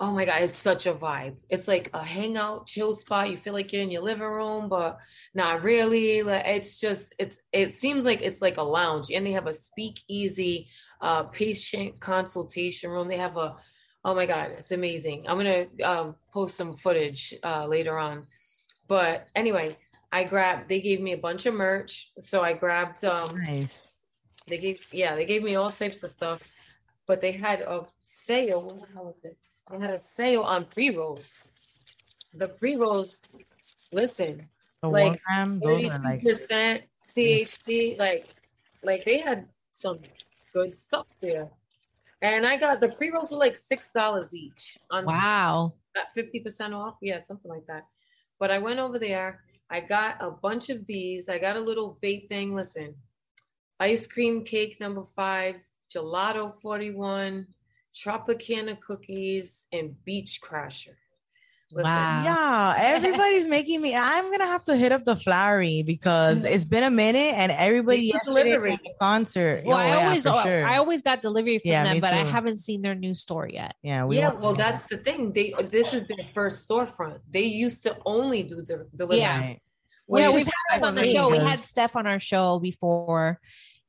[0.00, 1.36] oh my god, it's such a vibe.
[1.48, 3.30] It's like a hangout, chill spot.
[3.30, 4.98] You feel like you're in your living room, but
[5.34, 6.22] not really.
[6.22, 9.54] Like it's just, it's it seems like it's like a lounge, and they have a
[9.54, 10.68] speakeasy
[11.00, 13.08] uh, patient consultation room.
[13.08, 13.56] They have a,
[14.04, 15.26] oh my God, it's amazing.
[15.28, 18.26] I'm gonna um, post some footage uh, later on.
[18.86, 19.76] But anyway,
[20.12, 20.68] I grabbed.
[20.68, 23.04] They gave me a bunch of merch, so I grabbed.
[23.04, 23.92] Um, Nice.
[24.46, 26.40] they gave, yeah, they gave me all types of stuff.
[27.06, 28.62] But they had a sale.
[28.62, 29.36] What the hell is it?
[29.70, 31.44] They had a sale on pre rolls.
[32.34, 33.22] The pre rolls.
[33.92, 34.48] Listen,
[34.82, 35.20] The like,
[35.60, 36.82] those are like percent
[37.14, 37.98] THC.
[37.98, 38.26] Like,
[38.82, 40.00] like they had some
[40.52, 41.48] good stuff there.
[42.20, 45.74] And I got the pre rolls were like six dollars each on wow.
[45.96, 46.96] at fifty percent off.
[47.00, 47.86] Yeah, something like that.
[48.40, 49.44] But I went over there.
[49.70, 51.28] I got a bunch of these.
[51.28, 52.54] I got a little vape thing.
[52.54, 52.94] Listen,
[53.78, 55.56] ice cream cake number five,
[55.94, 57.46] gelato forty one,
[57.98, 60.94] Tropicana cookies, and beach crasher.
[61.70, 62.22] Listen, Wow.
[62.24, 63.94] Yeah, everybody's making me.
[63.94, 66.54] I'm gonna have to hit up the flowery because mm-hmm.
[66.54, 68.72] it's been a minute, and everybody They do yesterday delivery.
[68.72, 69.64] at the concert.
[69.66, 70.66] Well, oh, I yeah, always, for sure.
[70.66, 73.48] I always got delivery from Yeah, them, me but I haven't seen their new store
[73.48, 73.74] yet.
[73.82, 75.32] yeah, we yeah, well, that's the thing.
[75.32, 77.18] They this is their first storefront.
[77.30, 79.18] They used to only do de- delivery.
[79.18, 79.38] Yeah.
[79.38, 79.60] Right.
[80.06, 81.16] which yeah, we've had them on the amazing.
[81.18, 81.30] show.
[81.30, 83.40] We had Steph on our show before,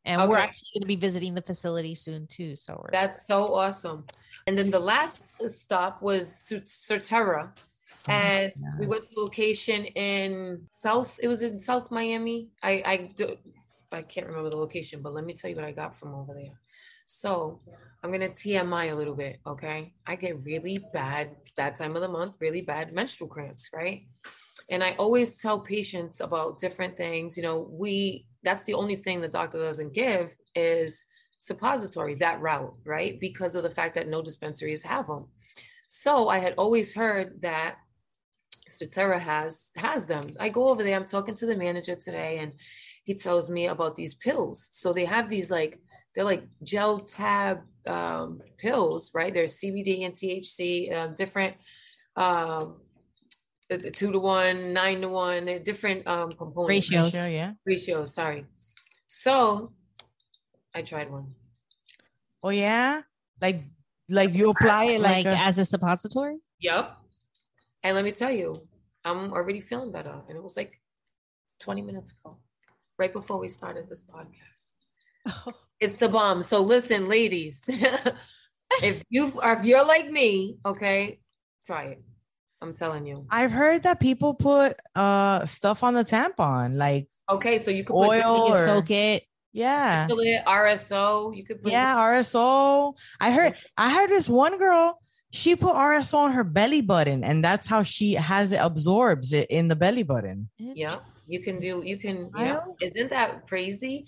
[0.10, 2.56] and we're actually going to be visiting the facility soon too.
[2.56, 4.06] So we're That's so awesome.
[4.48, 7.52] And then the last stop was to Surterra.
[8.08, 12.50] Oh, and we went to the location in South, it was in South Miami.
[12.64, 13.36] I I do,
[13.92, 16.34] I can't remember the location, but let me tell you what I got from over
[16.34, 16.58] there.
[17.06, 17.62] So
[18.04, 19.94] I'm gonna TMI a little bit, okay?
[20.08, 24.08] I get really bad that time of the month, really bad menstrual cramps, right?
[24.70, 27.36] And I always tell patients about different things.
[27.36, 31.04] You know, we that's the only thing the doctor doesn't give is
[31.38, 33.20] suppository that route, right?
[33.20, 35.28] Because of the fact that no dispensaries have them.
[35.88, 37.78] So I had always heard that
[38.70, 40.34] Surterra has has them.
[40.40, 40.96] I go over there.
[40.96, 42.54] I'm talking to the manager today, and
[43.04, 44.70] he tells me about these pills.
[44.72, 45.80] So they have these like
[46.14, 49.34] they're like gel tab um, pills, right?
[49.34, 51.56] There's CBD and THC, uh, different
[52.16, 52.89] um, the, the
[53.94, 56.90] two to one, nine to one, different um, components.
[56.90, 57.12] Ratios.
[57.12, 57.54] Sure, yeah.
[57.66, 58.46] Ratios, sorry.
[59.08, 59.74] So
[60.74, 61.36] I tried one.
[62.44, 63.02] Oh yeah,
[63.42, 63.64] like
[64.08, 66.38] like you apply it like, like, a- as a suppository.
[66.62, 66.98] Yep.
[67.84, 68.68] And let me tell you,
[69.06, 70.20] I'm already feeling better.
[70.28, 70.82] And it was like
[71.60, 72.38] 20 minutes ago,
[72.98, 75.54] right before we started this podcast.
[75.80, 76.44] It's the bomb.
[76.44, 77.64] So listen, ladies,
[78.84, 81.20] if you are if you're like me, okay,
[81.66, 82.04] try it.
[82.62, 83.26] I'm telling you.
[83.30, 87.94] I've heard that people put uh stuff on the tampon, like Okay, so you could
[87.96, 89.24] put Oil You or- soak it.
[89.54, 90.08] yeah,
[90.46, 91.36] RSO.
[91.36, 92.96] You could put yeah, RSO.
[93.20, 95.00] I heard I heard this one girl.
[95.32, 99.48] She put RSO on her belly button, and that's how she has it absorbs it
[99.50, 100.50] in the belly button.
[100.58, 100.98] Yeah,
[101.28, 101.82] you can do.
[101.86, 102.32] You can.
[102.38, 104.06] Yeah, isn't that crazy?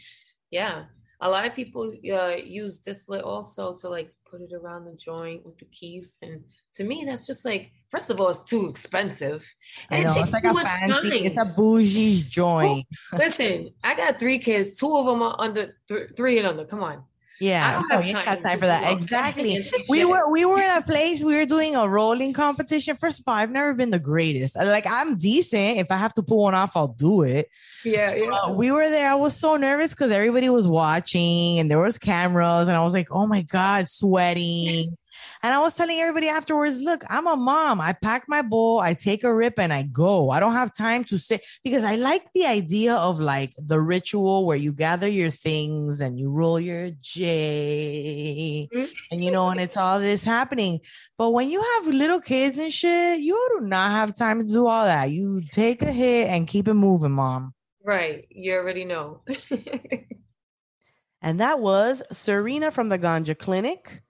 [0.49, 0.85] Yeah,
[1.21, 5.45] a lot of people uh, use distillate also to like put it around the joint
[5.45, 6.41] with the keef, and
[6.75, 9.53] to me, that's just like first of all, it's too expensive,
[9.89, 12.87] and it know takes it's like a fancy, it's a bougie joint.
[13.13, 14.77] Listen, I got three kids.
[14.77, 16.65] Two of them are under th- three and under.
[16.65, 17.03] Come on,
[17.39, 18.93] Yeah, I don't have ain't time time for that.
[18.93, 19.69] Exactly.
[19.89, 22.95] we were we were in a place we were doing a rolling competition.
[22.95, 24.55] First of all, I've never been the greatest.
[24.55, 25.77] Like I'm decent.
[25.77, 27.47] If I have to pull one off, I'll do it.
[27.83, 28.29] Yeah, yeah.
[28.31, 29.09] Uh, we were there.
[29.09, 32.93] I was so nervous because everybody was watching and there was cameras, and I was
[32.93, 34.95] like, "Oh my god, sweating."
[35.43, 37.81] And I was telling everybody afterwards, "Look, I'm a mom.
[37.81, 40.29] I pack my bowl, I take a rip, and I go.
[40.29, 44.45] I don't have time to sit because I like the idea of like the ritual
[44.45, 48.67] where you gather your things and you roll your J,
[49.11, 50.79] and you know, and it's all this happening.
[51.17, 54.67] But when you have little kids and shit, you do not have time to do
[54.67, 55.11] all that.
[55.11, 58.27] You take a hit and keep it moving, mom." right.
[58.29, 59.21] You already know.
[61.21, 64.01] And that was Serena from the Ganja Clinic.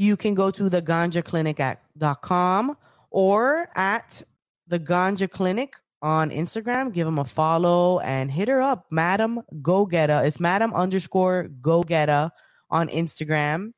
[0.00, 2.76] You can go to the ganjaclinic.com
[3.10, 4.22] or at
[4.66, 6.90] the Ganja Clinic on Instagram.
[6.94, 10.22] Give them a follow and hit her up, Madam Go Getter.
[10.24, 12.30] It's Madam underscore Go Getter
[12.70, 13.72] on Instagram.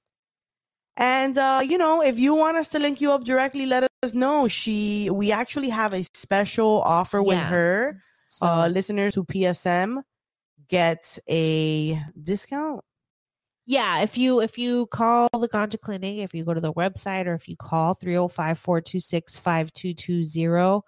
[0.97, 4.15] And uh, you know, if you want us to link you up directly, let us
[4.15, 4.47] know.
[4.47, 8.01] She, we actually have a special offer with her.
[8.29, 10.03] So, Uh, listeners who PSM
[10.69, 12.85] get a discount.
[13.67, 17.27] Yeah, if you if you call the Ganja Clinic, if you go to the website
[17.27, 20.83] or if you call 305-426-5220,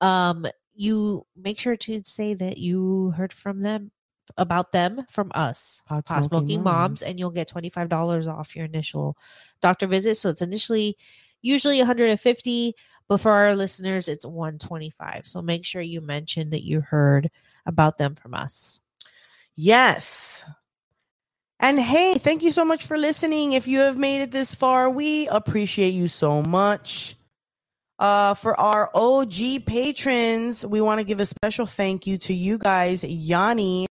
[0.00, 3.90] um you make sure to say that you heard from them
[4.36, 5.80] about them from us.
[5.86, 7.02] Pot Pot smoking moms, Moms.
[7.02, 9.16] and you'll get $25 off your initial
[9.62, 10.16] doctor visit.
[10.16, 10.98] So it's initially
[11.40, 12.74] usually 150,
[13.08, 15.26] but for our listeners, it's 125.
[15.26, 17.30] So make sure you mention that you heard
[17.64, 18.82] about them from us.
[19.54, 20.44] Yes.
[21.58, 23.54] And hey, thank you so much for listening.
[23.54, 27.16] If you have made it this far, we appreciate you so much.
[27.98, 32.58] Uh, for our OG patrons, we want to give a special thank you to you
[32.58, 33.86] guys, Yanni,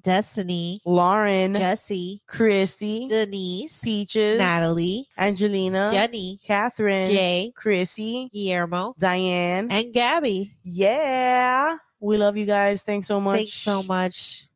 [0.00, 9.72] Destiny, Lauren, Jesse, Christy, Denise, Peaches, Natalie, Angelina, Jenny, Catherine, Jay, Chrissy, Guillermo, Diane.
[9.72, 10.52] and Gabby.
[10.62, 11.76] yeah.
[12.02, 12.82] We love you guys.
[12.82, 13.36] Thanks so much.
[13.36, 14.46] Thanks so much.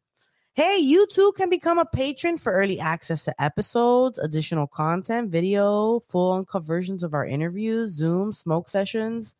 [0.55, 5.99] Hey, you too can become a patron for early access to episodes, additional content, video,
[6.09, 9.35] full uncut versions of our interviews, Zoom, smoke sessions,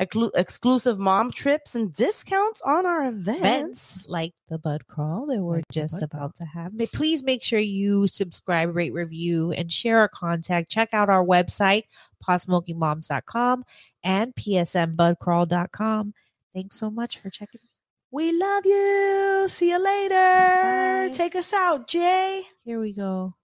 [0.00, 3.40] exclu- exclusive mom trips, and discounts on our events.
[3.40, 6.22] events like the bud crawl that we're Like just bud crawl.
[6.22, 6.72] about to have.
[6.72, 10.70] Ma- Please make sure you subscribe, rate, review, and share our contact.
[10.70, 11.82] Check out our website,
[12.26, 13.64] potsmokingmoms.com
[14.02, 16.14] and psmbudcrawl.com.
[16.54, 17.60] Thanks so much for checking.
[18.14, 19.46] We love you.
[19.48, 20.14] See you later.
[20.14, 21.10] Bye.
[21.12, 22.46] Take us out, Jay.
[22.64, 23.34] Here we go.